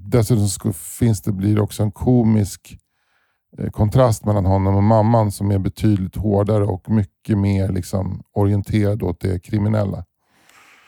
[0.09, 2.79] dessutom finns det, blir det också en komisk
[3.59, 9.03] eh, kontrast mellan honom och mamman som är betydligt hårdare och mycket mer liksom, orienterad
[9.03, 10.05] åt det kriminella.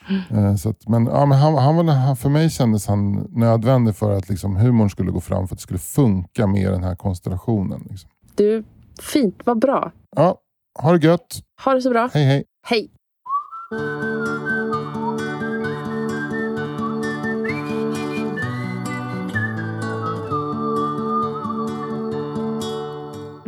[0.09, 0.45] Mm.
[0.45, 4.17] Eh, så att, men, ja, men han, han, han, för mig kändes han nödvändig för
[4.17, 7.87] att liksom, humorn skulle gå fram, för att det skulle funka med den här konstellationen.
[7.89, 8.09] Liksom.
[8.35, 8.63] Du,
[9.01, 9.91] fint, vad bra.
[10.15, 10.37] Ja,
[10.79, 11.43] ha det gött.
[11.65, 12.09] Ha det så bra.
[12.13, 12.43] Hej, hej.
[12.67, 12.91] Hej.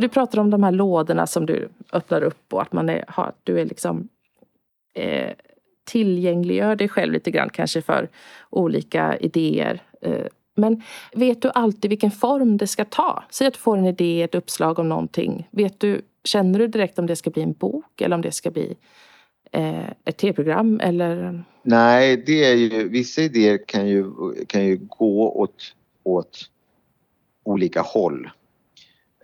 [0.02, 3.32] Du pratar om de här lådorna som du öppnar upp och att man är, har,
[3.44, 4.08] du är liksom
[4.94, 5.32] eh,
[5.84, 8.08] tillgängliggör dig själv lite grann kanske för
[8.50, 9.82] olika idéer.
[10.00, 10.82] Eh, men
[11.12, 13.24] vet du alltid vilken form det ska ta?
[13.30, 15.48] Säg att du får en idé, ett uppslag om någonting.
[15.50, 18.50] Vet du, känner du direkt om det ska bli en bok eller om det ska
[18.50, 18.76] bli
[19.52, 21.44] eh, ett tv-program eller?
[21.62, 24.04] Nej, det är ju, vissa idéer kan ju,
[24.46, 26.50] kan ju gå åt, åt
[27.44, 28.30] olika håll.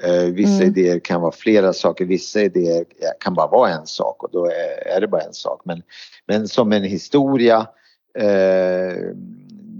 [0.02, 0.68] Eh, vissa mm.
[0.68, 2.84] idéer kan vara flera saker, vissa idéer
[3.20, 4.46] kan bara vara en sak och då
[4.86, 5.60] är, det bara en sak.
[5.64, 5.82] Men,
[6.26, 7.66] men som en historia,
[8.18, 8.96] eh,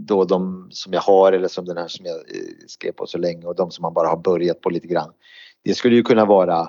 [0.07, 3.19] då de som jag har eller som den här som jag eh, skrev på så
[3.19, 5.13] länge och de som man bara har börjat på lite grann.
[5.65, 6.69] Det skulle ju kunna vara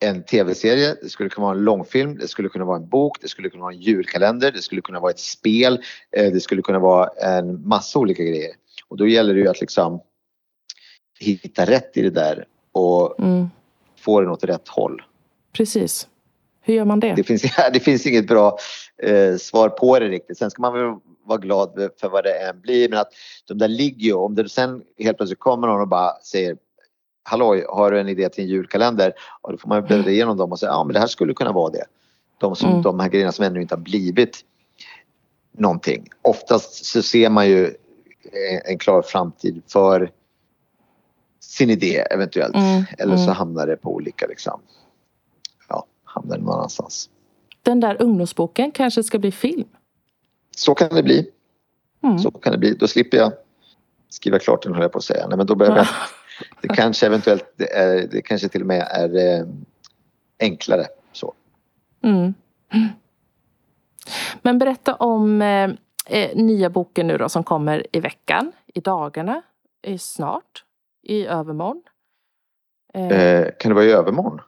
[0.00, 3.28] en tv-serie, det skulle kunna vara en långfilm, det skulle kunna vara en bok, det
[3.28, 5.80] skulle kunna vara en julkalender, det skulle kunna vara ett spel,
[6.10, 8.50] det skulle kunna vara en massa olika grejer.
[8.88, 10.00] Och då gäller det ju att liksom
[11.20, 13.50] hitta rätt i det där och Mm.
[13.98, 15.02] få den åt rätt håll.
[15.52, 16.08] Precis.
[16.60, 17.12] Hur gör man det?
[17.16, 17.42] Det finns,
[17.72, 18.58] det finns inget bra
[19.02, 20.38] eh, svar på det riktigt.
[20.38, 20.94] Sen ska man väl
[21.24, 22.88] vara glad för vad det än blir.
[22.88, 23.12] Men att
[23.48, 24.12] de där ligger ju.
[24.12, 26.56] Om det sen helt plötsligt kommer någon och bara säger
[27.22, 29.12] Halloj, har du en idé till en julkalender?
[29.40, 31.52] Och då får man bläddra igenom dem och säga ja men det här skulle kunna
[31.52, 31.84] vara det.
[32.38, 32.82] De, som, Mm.
[32.82, 34.40] de här grejerna som ännu inte har blivit
[35.58, 36.08] någonting.
[36.22, 40.10] Oftast så ser man ju en, en klar framtid för
[41.40, 42.56] sin idé eventuellt.
[42.56, 43.34] Mm, Eller så mm.
[43.34, 44.60] hamnar det på olika liksom.
[45.68, 47.10] Ja, hamnar det någon annanstans.
[47.62, 49.68] Den där ungdomsboken kanske ska bli film?
[50.56, 51.30] Så kan det bli.
[52.02, 52.18] Mm.
[52.18, 52.74] Så kan det bli.
[52.74, 53.32] Då slipper jag
[54.08, 55.26] skriva klart den höll jag på att säga.
[55.26, 55.86] Nej, men då behöver jag,
[56.60, 59.46] det kanske eventuellt, det, är, det kanske till och med är eh,
[60.40, 61.34] enklare så.
[62.02, 62.34] Mm.
[64.42, 65.70] Men berätta om eh,
[66.06, 69.42] eh, nya boken nu då som kommer i veckan, i dagarna,
[69.98, 70.64] snart,
[71.02, 71.82] i övermorgon.
[72.94, 74.40] Eh, Eh, kan det vara i övermorgon?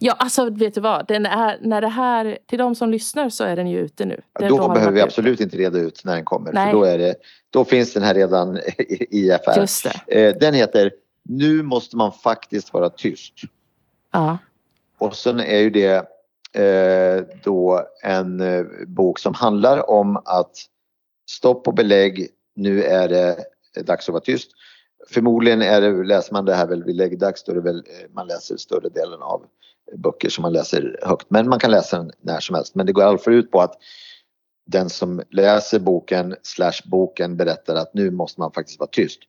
[0.00, 1.06] ja, alltså vet du vad?
[1.06, 4.20] Den är, när det här, till de som lyssnar så är den ju ute nu.
[4.38, 6.52] Det- Då, den behöver vi absolut inte reda ut när den kommer.
[6.52, 6.66] Nej.
[6.66, 7.14] För då, är det,
[7.50, 8.58] då finns den här redan
[9.10, 9.60] i, affären.
[9.60, 9.86] Just.
[10.06, 10.92] Eh, den heter
[11.22, 13.34] Nu måste man faktiskt vara tyst.
[14.12, 14.38] Ja.
[14.98, 15.94] Och sen är ju det
[16.52, 20.56] eh, då en eh, bok som handlar om att
[21.30, 23.36] stopp och belägg, nu är det
[23.84, 24.50] dags att vara tyst.
[25.08, 28.14] Förmodligen är det, läser man det här väl vid läggdags då är det väl eh,
[28.14, 29.46] man läser större delen av
[29.96, 31.26] böcker som man läser högt.
[31.30, 32.74] Men man kan läsa den när som helst.
[32.74, 33.74] Men det går alltså ut på att
[34.66, 39.20] den som läser boken slash boken berättar att nu måste man faktiskt vara tyst.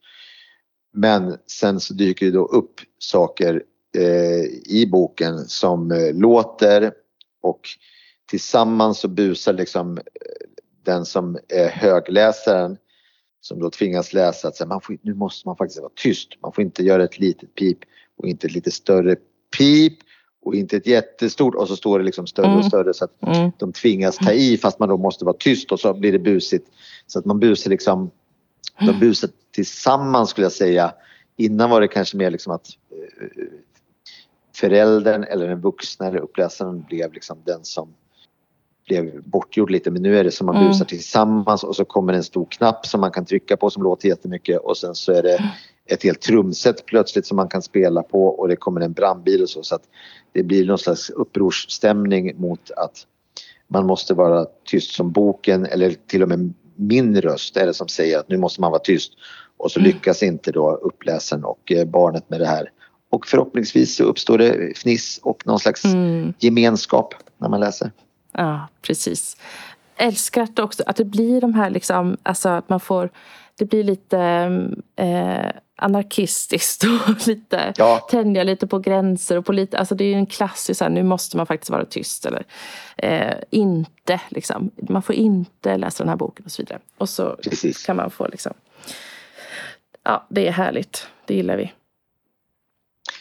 [0.93, 3.63] Men sen så dyker det då upp saker
[3.97, 6.91] eh, i boken som eh, låter
[7.41, 7.61] och
[8.29, 10.03] tillsammans så busar liksom eh,
[10.83, 12.77] den som är högläsaren
[13.41, 16.29] som då tvingas läsa att säga, man får, nu måste man faktiskt vara tyst.
[16.41, 17.77] Man får inte göra ett litet pip
[18.17, 19.15] och inte ett lite större
[19.57, 19.93] pip
[20.41, 22.63] och inte ett jättestort och så står det liksom större och Mm.
[22.63, 23.51] större så att Mm.
[23.57, 26.67] de tvingas ta i fast man då måste vara tyst och så blir det busigt.
[27.07, 28.11] Så att man busar liksom,
[28.85, 30.93] de busar tillsammans skulle jag säga.
[31.37, 33.43] Innan var det kanske mer liksom att eh,
[34.55, 37.93] föräldern eller den vuxna eller uppläsaren blev liksom den som
[38.89, 40.67] blev bortgjord lite men nu är det som man Mm.
[40.67, 44.07] busar tillsammans och så kommer en stor knapp som man kan trycka på som låter
[44.07, 45.51] jättemycket och sen så är det
[45.85, 49.49] ett helt trumset plötsligt som man kan spela på och det kommer en brandbil och
[49.49, 49.83] så så att
[50.33, 53.05] det blir någon slags upprorsstämning mot att
[53.67, 57.87] man måste vara tyst som boken eller till och med min röst är det som
[57.87, 59.13] säger att nu måste man vara tyst
[59.57, 59.91] och så Mm.
[59.91, 62.71] lyckas inte då uppläsaren och eh, barnet med det här.
[63.11, 66.33] Och förhoppningsvis så uppstår det fniss och någon slags Mm.
[66.39, 67.91] gemenskap när man läser.
[68.31, 69.37] Ja, precis.
[69.95, 73.09] Älskar att, också, att det blir de här liksom, alltså att man får,
[73.55, 74.19] det blir lite
[74.95, 80.07] eh, anarkistiskt och lite Ja, tänja lite på gränser och på lite, alltså det är
[80.07, 82.45] ju en klassisk så här, nu måste man faktiskt vara tyst eller
[82.97, 84.71] eh, inte liksom.
[84.89, 86.79] Man får inte läsa den här boken och så vidare.
[86.97, 87.85] Och så precis.
[87.85, 88.53] kan man få liksom,
[90.03, 91.73] ja det är härligt, det gillar vi.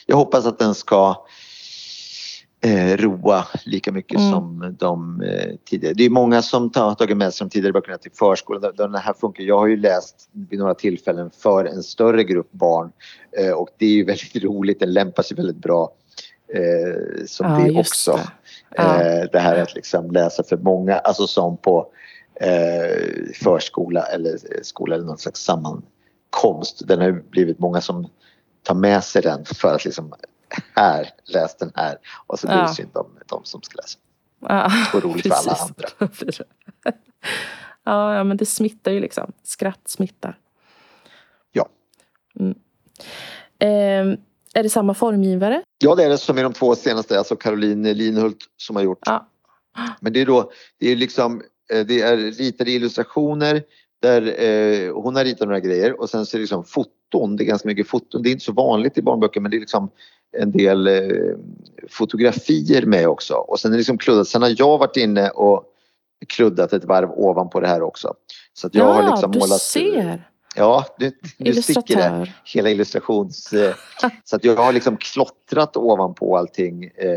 [0.06, 1.26] Jag hoppas att den ska
[2.61, 4.32] eh, roa lika mycket Mm.
[4.32, 5.94] som de eh, tidigare.
[5.94, 8.62] Det är många som tar- har tagit med sig de tidigare böckerna till förskolan.
[8.62, 9.44] Den- Den här funkar.
[9.44, 12.92] Jag har ju läst vid några tillfällen för en större grupp barn
[13.38, 14.80] eh, och det är ju väldigt roligt.
[14.80, 15.92] Den lämpar sig väldigt bra
[16.54, 18.12] eh, som Ja, det också.
[18.12, 18.22] det.
[18.76, 19.02] Ja.
[19.02, 21.86] Eh, det här att liksom läsa för många, alltså som på
[22.40, 23.02] eh,
[23.42, 26.88] förskola eller eh, skola eller någon slags sammankomst.
[26.88, 28.09] Den har ju blivit många som
[28.62, 30.12] tar med sig den för att liksom
[30.74, 32.74] här, läs den här och så blir det Ja.
[32.74, 33.99] synd om de som ska läsa.
[34.40, 35.55] Ja, Och roligt för alla
[35.99, 36.40] precis.
[36.40, 36.53] andra.
[37.84, 39.32] ja, ja, men det smittar ju liksom.
[39.42, 40.38] Skratt smittar.
[41.53, 41.68] Ja.
[42.40, 42.55] Mm.
[43.59, 44.16] Ehm,
[44.55, 45.62] är det samma formgivare?
[45.78, 48.99] Ja det är det som i de två senaste, alltså Caroline Linhult som har gjort.
[49.07, 49.28] Ja.
[50.01, 51.42] Men det är då, det är liksom,
[51.72, 53.62] eh, det är ritade illustrationer
[54.03, 57.44] där eh, hon har ritat några grejer och sen så är det liksom foton, det
[57.44, 58.22] är ganska mycket foton.
[58.22, 59.90] Det är inte så vanligt i barnböcker men det är liksom
[60.36, 61.36] en del eh,
[61.90, 63.34] fotografier med också.
[63.34, 64.28] Och sen är det liksom kluddat.
[64.28, 65.64] Sen har jag varit inne och
[66.28, 68.14] kluddat ett varv ovanpå det här också.
[68.53, 69.61] Så att jag ja, har liksom du målat.
[69.61, 70.28] ser.
[70.57, 72.32] Ja, nu, nu sticker det.
[72.44, 73.53] Hela illustrations...
[73.53, 73.74] Eh,
[74.24, 77.11] så att jag har liksom klottrat ovanpå allting eh,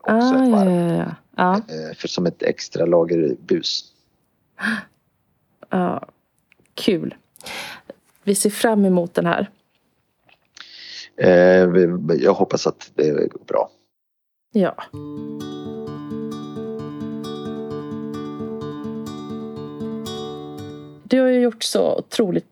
[0.00, 0.70] också Ah, ett varv.
[0.70, 1.14] ja, ja.
[1.36, 3.84] Ja, Eh, för som ett extra lager bus.
[5.72, 6.02] ja.
[6.74, 7.14] Kul.
[8.22, 9.50] Vi ser fram emot den här.
[11.16, 11.68] Eh,
[12.18, 13.70] jag hoppas att det går bra.
[14.52, 14.74] Ja.
[21.04, 22.46] Du har ju gjort så otroligt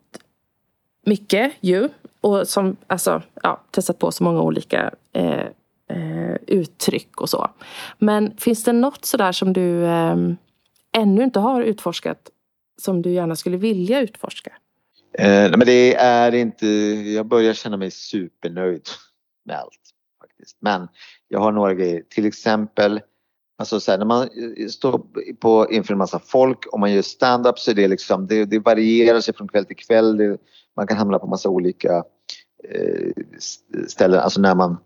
[1.07, 1.89] mycket ju.
[2.21, 5.47] Och som, alltså, ja, testat på så många olika eh,
[5.89, 7.51] eh, uttryck och så.
[7.99, 10.16] Men finns det något sådär som du eh,
[10.93, 12.31] ännu inte har utforskat
[12.81, 14.53] som du gärna skulle vilja utforska?
[15.18, 16.66] Eh, nej, men det är inte,
[17.14, 18.89] jag börjar känna mig supernöjd
[19.45, 19.81] med allt.
[20.20, 20.57] faktiskt.
[20.61, 20.89] Men
[21.28, 23.01] jag har några grejer, till exempel
[23.61, 25.03] Alltså så här, när man eh, står
[25.41, 28.59] på, inför en massa folk och man gör stand-up så är det liksom, det, det
[28.59, 30.16] varierar sig från kväll till kväll.
[30.16, 30.39] Det,
[30.76, 32.05] man kan hamna på massa olika
[32.64, 33.12] eh,
[33.89, 34.76] ställen, alltså när man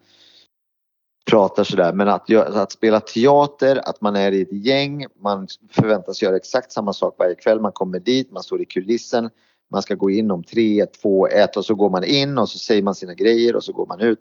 [1.30, 1.92] pratar sådär.
[1.92, 6.72] Men att, att spela teater, att man är i ett gäng, man förväntas göra exakt
[6.72, 7.60] samma sak varje kväll.
[7.60, 9.30] Man kommer dit, man står i kulissen,
[9.70, 12.58] man ska gå in om tre, två, ett och så går man in och så
[12.58, 14.18] säger man sina grejer och så går man ut.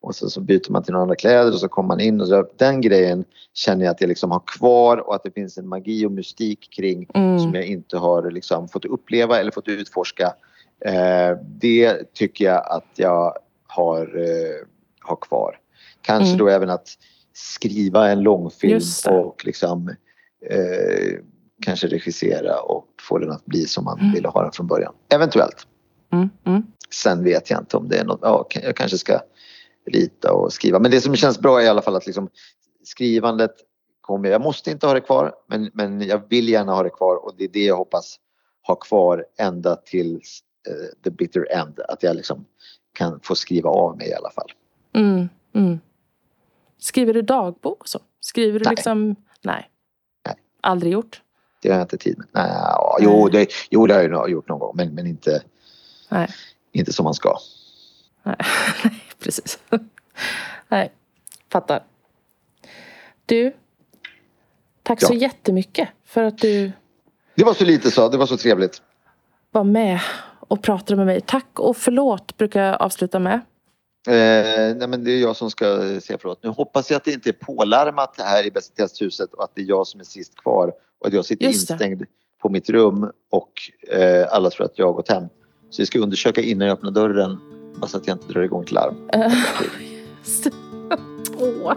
[0.00, 2.28] Och så, så byter man till några andra kläder och så kommer man in och
[2.28, 3.24] så, den grejen
[3.54, 6.68] känner jag att jag liksom har kvar och att det finns en magi och mystik
[6.76, 7.38] kring mm.
[7.38, 10.34] som jag inte har liksom fått uppleva eller fått utforska.
[10.84, 13.34] Eh, det tycker jag att jag
[13.66, 14.66] har, eh,
[15.00, 15.58] har kvar.
[16.02, 16.38] Kanske mm.
[16.38, 16.88] då även att
[17.32, 19.88] skriva en långfilm och liksom
[20.50, 21.18] eh,
[21.62, 24.12] kanske regissera och få den att bli som man mm.
[24.12, 24.94] ville ha den från början.
[25.08, 25.66] Eventuellt.
[26.12, 26.30] Mm.
[26.46, 26.62] Mm.
[26.90, 29.20] Sen vet jag inte om det är något, ja, jag kanske ska
[29.86, 30.78] rita och skriva.
[30.78, 32.28] Men det som känns bra är i alla fall att liksom
[32.84, 33.54] skrivandet
[34.00, 37.24] kommer, jag måste inte ha det kvar men, men jag vill gärna ha det kvar
[37.24, 38.16] och det är det jag hoppas
[38.66, 41.80] ha kvar ända till uh, the bitter end.
[41.88, 42.44] Att jag liksom
[42.92, 44.52] kan få skriva av mig i alla fall.
[44.94, 45.78] Mm, mm.
[46.82, 47.98] Skriver du dagbok och så?
[48.20, 48.74] Skriver du nej.
[48.74, 49.16] liksom?
[49.42, 49.70] Nej.
[50.26, 50.36] nej.
[50.60, 51.22] Aldrig gjort?
[51.62, 52.26] Det har jag inte tid med.
[52.32, 55.42] Nej, ja, jo, det, jo, det har jag gjort någon gång men, men inte,
[56.08, 56.28] nej.
[56.72, 57.38] inte som man ska.
[58.22, 58.36] Nej,
[59.18, 59.58] precis.
[60.68, 60.92] Nej,
[61.48, 61.84] fattar.
[63.26, 63.56] Du,
[64.82, 65.06] tack ja.
[65.06, 66.72] så jättemycket för att du
[67.34, 68.82] Det var så lite så, det var så trevligt.
[69.50, 70.00] Var med
[70.48, 71.20] och pratade med mig.
[71.20, 73.40] Tack och förlåt brukar jag avsluta med.
[74.06, 75.64] Eh, nej men det är jag som ska
[76.00, 76.42] säga förlåt.
[76.42, 79.62] Nu hoppas jag att det inte är pålarmat här i Bästa testhuset och att det
[79.62, 82.02] är jag som är sist kvar och att jag sitter instängd
[82.42, 83.52] på mitt rum och
[83.88, 85.24] eh, alla tror att jag har gått hem.
[85.70, 87.38] Så jag ska undersöka innan jag öppnar dörren
[87.76, 88.94] bara så att jag inte drar igång ett larm.
[91.38, 91.72] Åh,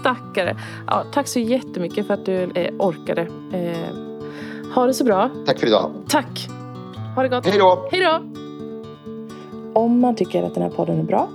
[0.00, 0.56] stackare.
[0.86, 3.22] Ja, tack så jättemycket för att du eh, orkade.
[3.52, 3.96] Eh,
[4.74, 5.30] ha det så bra.
[5.46, 5.92] Tack för idag.
[6.08, 6.48] Tack.
[7.14, 7.46] Ha det gott.
[7.46, 7.88] Hej då.
[7.90, 8.22] Hej då.
[9.80, 11.28] Om man tycker att den här podden är bra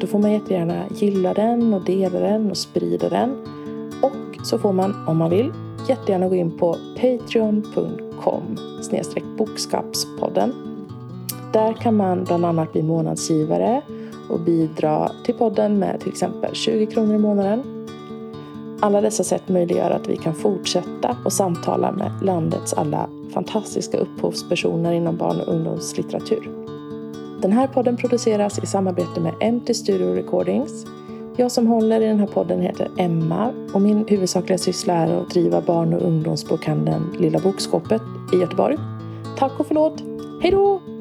[0.00, 3.30] då får man jättegärna gilla den och dela den och sprida den.
[4.02, 5.52] Och så får man, om man vill,
[5.88, 8.56] jättegärna gå in på patreon.com
[9.38, 10.52] bokskapspodden.
[11.52, 13.82] Där kan man bland annat bli månadsgivare
[14.30, 17.62] och bidra till podden med till exempel 20 kronor i månaden.
[18.80, 24.92] Alla dessa sätt möjliggör att vi kan fortsätta och samtala med landets alla fantastiska upphovspersoner
[24.92, 26.73] inom barn och ungdomslitteratur.
[27.42, 30.86] Den här podden produceras i samarbete med Empty Studio Recordings.
[31.36, 35.30] Jag som håller i den här podden heter Emma och min huvudsakliga syssla är att
[35.30, 38.76] driva barn och ungdomsbokhandeln Lilla Bokskåpet i Göteborg.
[39.38, 40.02] Tack och förlåt!
[40.42, 40.93] Hej då!